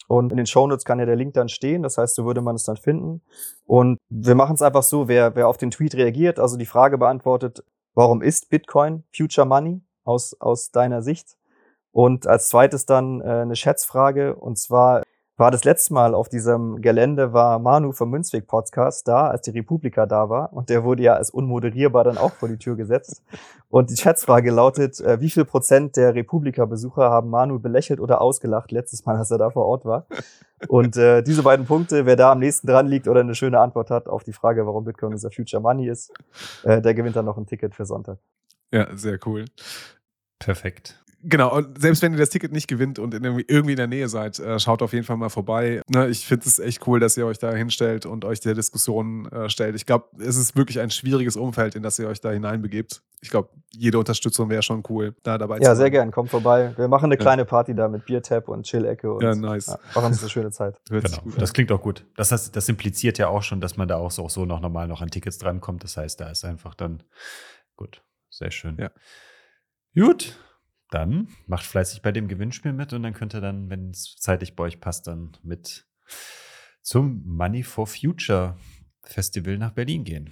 [0.07, 1.83] Und in den Shownotes kann ja der Link dann stehen.
[1.83, 3.21] Das heißt, so würde man es dann finden.
[3.65, 6.97] Und wir machen es einfach so, wer, wer auf den Tweet reagiert, also die Frage
[6.97, 7.63] beantwortet,
[7.95, 11.37] warum ist Bitcoin Future Money aus, aus deiner Sicht?
[11.91, 14.35] Und als zweites dann äh, eine Schätzfrage.
[14.35, 15.03] Und zwar,
[15.37, 19.51] war das letzte Mal auf diesem Gelände, war Manu vom Münzweg Podcast da, als die
[19.51, 20.53] Republika da war.
[20.53, 23.21] Und der wurde ja als unmoderierbar dann auch vor die Tür gesetzt.
[23.69, 28.71] Und die Schätzfrage lautet, äh, wie viel Prozent der Republika-Besucher haben Manu belächelt oder ausgelacht
[28.71, 30.07] letztes Mal, als er da vor Ort war?
[30.69, 33.91] Und äh, diese beiden Punkte, wer da am nächsten dran liegt oder eine schöne Antwort
[33.91, 36.13] hat auf die Frage, warum Bitcoin unser Future Money ist,
[36.63, 38.19] äh, der gewinnt dann noch ein Ticket für Sonntag.
[38.71, 39.45] Ja, sehr cool.
[40.39, 41.04] Perfekt.
[41.27, 44.07] Genau, und selbst wenn ihr das Ticket nicht gewinnt und in irgendwie in der Nähe
[44.09, 45.81] seid, äh, schaut auf jeden Fall mal vorbei.
[45.87, 49.25] Ne, ich finde es echt cool, dass ihr euch da hinstellt und euch der Diskussion
[49.31, 49.75] äh, stellt.
[49.75, 53.01] Ich glaube, es ist wirklich ein schwieriges Umfeld, in das ihr euch da hineinbegebt.
[53.21, 55.71] Ich glaube, jede Unterstützung wäre schon cool, da dabei ja, zu sein.
[55.71, 56.73] Ja, sehr gern, kommt vorbei.
[56.77, 57.21] Wir machen eine ja.
[57.21, 59.17] kleine Party da mit Biertap und Chill-Ecke.
[59.19, 59.65] Ja, nice.
[59.65, 60.79] Ja, machen uns eine schöne Zeit.
[60.89, 61.37] Genau.
[61.37, 62.05] Das klingt auch gut.
[62.15, 64.59] Das, heißt, das impliziert ja auch schon, dass man da auch so, auch so noch
[64.59, 65.83] normal noch an Tickets drankommt.
[65.83, 67.03] Das heißt, da ist einfach dann
[67.75, 68.01] gut.
[68.29, 68.77] Sehr schön.
[68.79, 68.91] Ja.
[69.95, 70.35] Gut,
[70.89, 74.55] dann macht fleißig bei dem Gewinnspiel mit und dann könnt ihr dann, wenn es zeitlich
[74.55, 75.85] bei euch passt, dann mit
[76.81, 78.57] zum Money for Future
[79.03, 80.31] Festival nach Berlin gehen.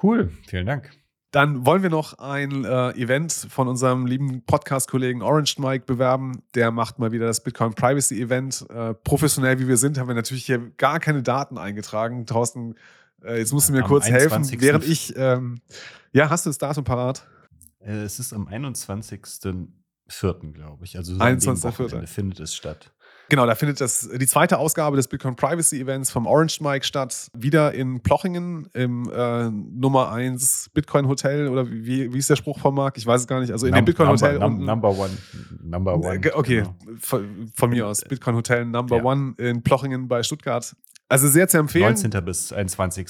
[0.00, 0.90] Cool, vielen Dank.
[1.32, 6.42] Dann wollen wir noch ein äh, Event von unserem lieben Podcast-Kollegen Orange Mike bewerben.
[6.56, 8.66] Der macht mal wieder das Bitcoin Privacy Event.
[8.68, 12.26] Äh, professionell wie wir sind, haben wir natürlich hier gar keine Daten eingetragen.
[12.26, 12.74] Thorsten,
[13.22, 15.14] äh, jetzt musst du mir Am kurz helfen, während ich.
[15.16, 15.60] Ähm,
[16.12, 17.28] ja, hast du das Datum parat?
[17.80, 20.96] Äh, es ist am 21.04., glaube ich.
[20.96, 22.06] Also so 21.04.
[22.06, 22.92] findet es statt.
[23.30, 27.30] Genau, da findet das, die zweite Ausgabe des Bitcoin Privacy Events vom Orange Mike statt.
[27.32, 32.58] Wieder in Plochingen im äh, Nummer 1 Bitcoin Hotel oder wie, wie ist der Spruch
[32.58, 32.98] von Marc?
[32.98, 33.52] Ich weiß es gar nicht.
[33.52, 34.32] Also in Num dem Bitcoin Hotel.
[34.32, 35.10] Number, unten, number One.
[35.62, 36.20] Number One.
[36.34, 36.74] Okay, genau.
[36.98, 38.00] von, von, mir aus.
[38.00, 39.04] Bitcoin Hotel Number ja.
[39.04, 40.74] One in Plochingen bei Stuttgart.
[41.10, 41.92] Also sehr zu empfehlen.
[41.92, 42.24] 19.
[42.24, 43.08] bis 21.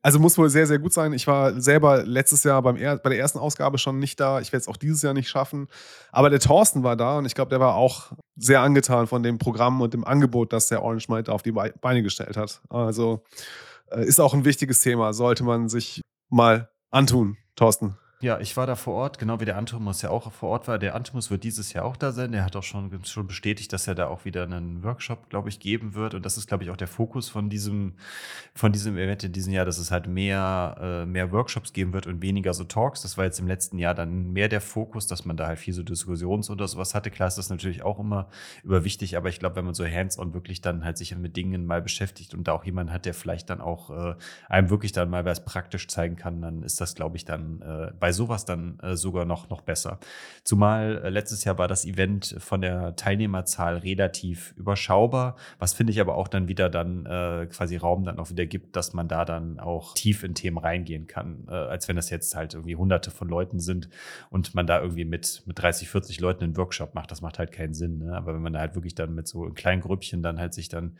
[0.00, 1.12] Also muss wohl sehr, sehr gut sein.
[1.12, 4.40] Ich war selber letztes Jahr beim er bei der ersten Ausgabe schon nicht da.
[4.40, 5.68] Ich werde es auch dieses Jahr nicht schaffen.
[6.12, 9.36] Aber der Thorsten war da und ich glaube, der war auch sehr angetan von dem
[9.36, 12.62] Programm und dem Angebot, das der Orange Might auf die Beine gestellt hat.
[12.70, 13.22] Also
[13.90, 16.00] äh, ist auch ein wichtiges Thema, sollte man sich
[16.30, 17.36] mal antun.
[17.54, 17.98] Thorsten?
[18.22, 20.78] Ja, ich war da vor Ort, genau wie der Antimus ja auch vor Ort war.
[20.78, 22.30] Der Antimus wird dieses Jahr auch da sein.
[22.30, 25.58] Der hat auch schon, schon bestätigt, dass er da auch wieder einen Workshop, glaube ich,
[25.58, 26.14] geben wird.
[26.14, 27.94] Und das ist, glaube ich, auch der Fokus von diesem,
[28.54, 32.06] von diesem Event in diesem Jahr, dass es halt mehr, äh, mehr Workshops geben wird
[32.06, 33.02] und weniger so Talks.
[33.02, 35.74] Das war jetzt im letzten Jahr dann mehr der Fokus, dass man da halt viel
[35.74, 37.10] so Diskussions- oder sowas hatte.
[37.10, 38.28] Klar ist das natürlich auch immer
[38.62, 41.82] überwichtig, aber ich glaube, wenn man so hands-on wirklich dann halt sich mit Dingen mal
[41.82, 44.14] beschäftigt und da auch jemanden hat, der vielleicht dann auch äh,
[44.48, 47.90] einem wirklich dann mal was praktisch zeigen kann, dann ist das, glaube ich, dann äh,
[47.98, 49.98] bei sowas dann äh, sogar noch, noch besser.
[50.44, 56.00] Zumal äh, letztes Jahr war das Event von der Teilnehmerzahl relativ überschaubar, was finde ich
[56.00, 59.24] aber auch dann wieder dann äh, quasi Raum dann auch wieder gibt, dass man da
[59.24, 63.10] dann auch tief in Themen reingehen kann, äh, als wenn das jetzt halt irgendwie hunderte
[63.10, 63.88] von Leuten sind
[64.30, 67.52] und man da irgendwie mit, mit 30, 40 Leuten einen Workshop macht, das macht halt
[67.52, 67.98] keinen Sinn.
[67.98, 68.16] Ne?
[68.16, 70.96] Aber wenn man da halt wirklich dann mit so kleinen Grüppchen dann halt sich dann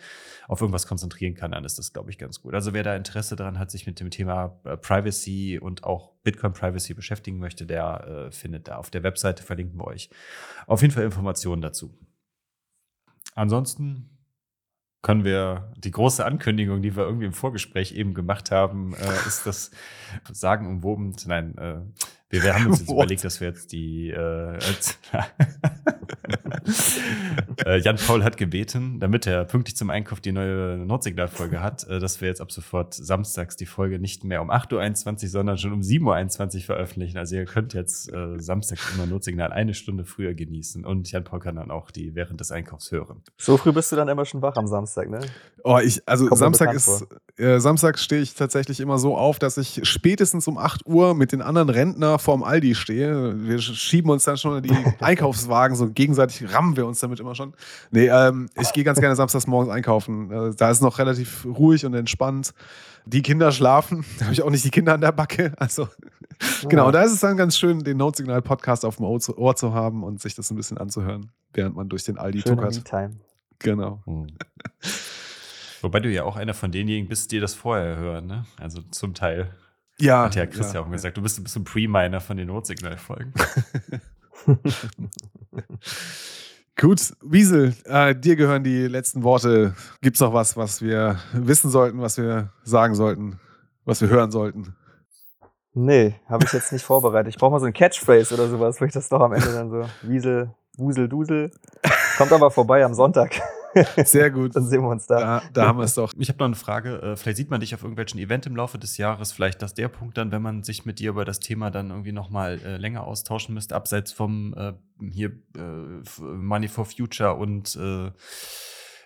[0.49, 2.55] auf irgendwas konzentrieren kann, dann ist das, glaube ich, ganz gut.
[2.55, 6.53] Also wer da Interesse daran hat, sich mit dem Thema äh, Privacy und auch Bitcoin
[6.53, 10.11] Privacy beschäftigen möchte, der äh, findet da auf der Webseite, verlinken wir euch
[10.67, 11.93] auf jeden Fall Informationen dazu.
[13.35, 14.09] Ansonsten
[15.03, 19.47] können wir die große Ankündigung, die wir irgendwie im Vorgespräch eben gemacht haben, äh, ist
[19.47, 19.73] das
[20.31, 21.81] sagenumwoben, nein, äh,
[22.31, 24.59] wir, wir haben uns jetzt überlegt, dass wir jetzt die äh,
[27.67, 31.99] äh, Jan Paul hat gebeten, damit er pünktlich zum Einkauf die neue Nordsignal-Folge hat, äh,
[31.99, 35.73] dass wir jetzt ab sofort samstags die Folge nicht mehr um 8.21 Uhr, sondern schon
[35.73, 37.19] um 7.21 Uhr veröffentlichen.
[37.19, 41.41] Also ihr könnt jetzt äh, samstags immer Nordsignal eine Stunde früher genießen und Jan Paul
[41.41, 43.23] kann dann auch die während des Einkaufs hören.
[43.39, 45.21] So früh bist du dann immer schon wach am Samstag, ne?
[45.65, 47.07] Oh, ich, also Kommt Samstag ist,
[47.37, 51.33] äh, Samstag stehe ich tatsächlich immer so auf, dass ich spätestens um 8 Uhr mit
[51.33, 53.35] den anderen Rentner vorm Aldi stehe.
[53.47, 57.55] Wir schieben uns dann schon die Einkaufswagen, so gegenseitig rammen wir uns damit immer schon.
[57.91, 60.31] Nee, ähm, ich gehe ganz gerne samstags morgens einkaufen.
[60.31, 62.55] Äh, da ist noch relativ ruhig und entspannt.
[63.05, 64.05] Die Kinder schlafen.
[64.19, 65.53] Da habe ich auch nicht die Kinder an der Backe.
[65.57, 66.69] Also, ja.
[66.69, 70.21] genau, da ist es dann ganz schön, den Notsignal-Podcast auf dem Ohr zu haben und
[70.21, 72.85] sich das ein bisschen anzuhören, während man durch den Aldi Schöne tuckert.
[72.85, 73.17] Time.
[73.59, 74.03] Genau.
[74.07, 74.27] Hm.
[75.83, 78.47] Wobei du ja auch einer von denjenigen bist, die das vorher hören, ne?
[78.59, 79.51] Also zum Teil.
[79.99, 80.25] Ja.
[80.25, 83.33] Hat ja Chris ja, auch gesagt, du bist, bist ein Pre-Miner von den Notsignal-Folgen.
[86.81, 89.75] Gut, Wiesel, äh, dir gehören die letzten Worte.
[90.01, 93.39] Gibt es noch was, was wir wissen sollten, was wir sagen sollten,
[93.85, 94.75] was wir hören sollten?
[95.75, 97.35] Nee, habe ich jetzt nicht vorbereitet.
[97.35, 99.71] Ich brauche mal so ein Catchphrase oder sowas, wo ich das doch am Ende dann
[99.71, 101.51] so Wiesel, Wusel, Dusel.
[102.19, 103.41] Kommt aber vorbei am Sonntag.
[104.05, 104.55] Sehr gut.
[104.57, 105.19] Dann sehen wir uns da.
[105.19, 106.13] Da, da haben wir es doch.
[106.19, 107.01] Ich habe noch eine Frage.
[107.03, 109.33] Äh, vielleicht sieht man dich auf irgendwelchen Event im Laufe des Jahres.
[109.33, 112.13] Vielleicht dass der Punkt dann, wenn man sich mit dir über das Thema dann irgendwie
[112.13, 114.73] nochmal äh, länger austauschen müsste, abseits vom äh,
[115.11, 118.11] hier äh, Money for Future und äh,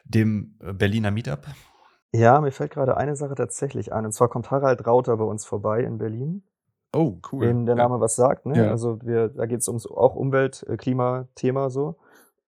[0.05, 1.47] dem Berliner Meetup.
[2.13, 4.07] Ja, mir fällt gerade eine Sache tatsächlich ein.
[4.07, 6.43] Und zwar kommt Harald Rauter bei uns vorbei in Berlin.
[6.95, 7.47] Oh, cool.
[7.47, 8.01] Dem der Name ja.
[8.01, 8.47] was sagt.
[8.47, 8.57] Ne?
[8.57, 8.71] Ja.
[8.71, 11.97] Also wir, da geht es ums auch Umwelt, Klimathema so.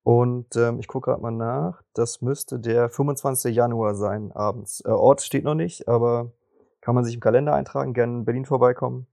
[0.09, 1.83] Und ähm, ich gucke gerade mal nach.
[1.93, 3.55] Das müsste der 25.
[3.55, 4.83] Januar sein, abends.
[4.87, 6.33] Äh, Ort steht noch nicht, aber
[6.81, 9.07] kann man sich im Kalender eintragen, gerne in Berlin vorbeikommen.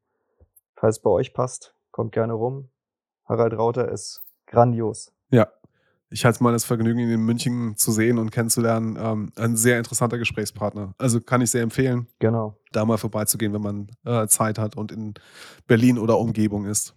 [0.77, 2.69] Falls es bei euch passt, kommt gerne rum.
[3.25, 5.11] Harald Rauter ist grandios.
[5.31, 5.49] Ja,
[6.09, 8.97] ich hatte mal das Vergnügen, ihn in München zu sehen und kennenzulernen.
[8.97, 10.93] Ähm, ein sehr interessanter Gesprächspartner.
[10.97, 12.55] Also kann ich sehr empfehlen, genau.
[12.71, 15.15] da mal vorbeizugehen, wenn man äh, Zeit hat und in
[15.67, 16.95] Berlin oder Umgebung ist.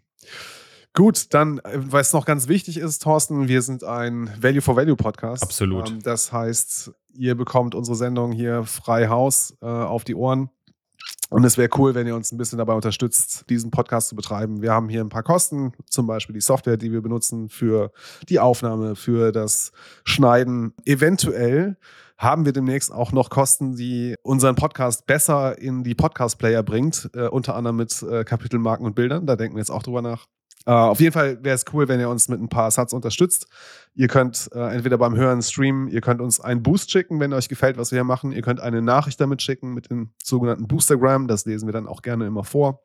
[0.95, 4.97] Gut, dann, äh, was noch ganz wichtig ist, Thorsten, wir sind ein Value for Value
[4.97, 5.43] Podcast.
[5.43, 5.91] Absolut.
[5.91, 10.51] Ähm, das heißt, ihr bekommt unsere Sendung hier frei Haus äh, auf die Ohren.
[11.31, 14.63] Und es wäre cool, wenn ihr uns ein bisschen dabei unterstützt, diesen Podcast zu betreiben.
[14.63, 17.93] Wir haben hier ein paar Kosten, zum Beispiel die Software, die wir benutzen für
[18.29, 19.73] die Aufnahme, für das
[20.05, 20.73] Schneiden.
[20.87, 21.77] Eventuell
[22.17, 27.29] haben wir demnächst auch noch Kosten, die unseren Podcast besser in die Podcast-Player bringt, äh,
[27.29, 29.27] unter anderem mit äh, Kapitelmarken und Bildern.
[29.27, 30.27] Da denken wir jetzt auch drüber nach.
[30.69, 33.47] Uh, auf jeden Fall wäre es cool, wenn ihr uns mit ein paar Satz unterstützt.
[33.95, 37.49] Ihr könnt uh, entweder beim Hören streamen, ihr könnt uns einen Boost schicken, wenn euch
[37.49, 38.33] gefällt, was wir hier machen.
[38.33, 41.27] Ihr könnt eine Nachricht damit schicken mit dem sogenannten Boostergram.
[41.27, 42.83] Das lesen wir dann auch gerne immer vor.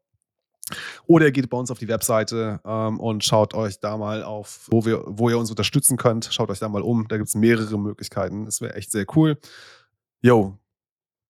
[1.07, 4.67] Oder ihr geht bei uns auf die Webseite ähm, und schaut euch da mal auf,
[4.71, 6.29] wo, wir, wo ihr uns unterstützen könnt.
[6.31, 7.09] Schaut euch da mal um.
[7.09, 8.45] Da gibt es mehrere Möglichkeiten.
[8.45, 9.37] Das wäre echt sehr cool.
[10.21, 10.57] Jo,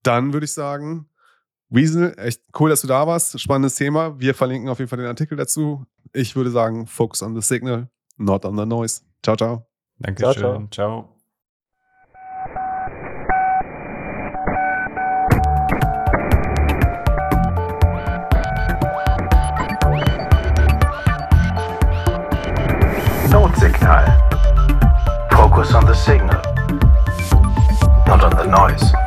[0.04, 1.10] dann würde ich sagen,
[1.74, 3.39] Weasel, echt cool, dass du da warst.
[3.39, 4.19] Spannendes Thema.
[4.19, 5.84] Wir verlinken auf jeden Fall den Artikel dazu.
[6.13, 9.01] Ich würde sagen, focus on the signal, not on the noise.
[9.24, 9.65] Ciao, ciao.
[9.97, 10.34] Dankeschön.
[10.34, 10.67] Ciao.
[10.69, 10.69] ciao.
[10.69, 11.09] ciao.
[23.32, 24.05] Notsignal.
[25.32, 26.39] Focus on the signal,
[28.05, 29.03] not on the noise.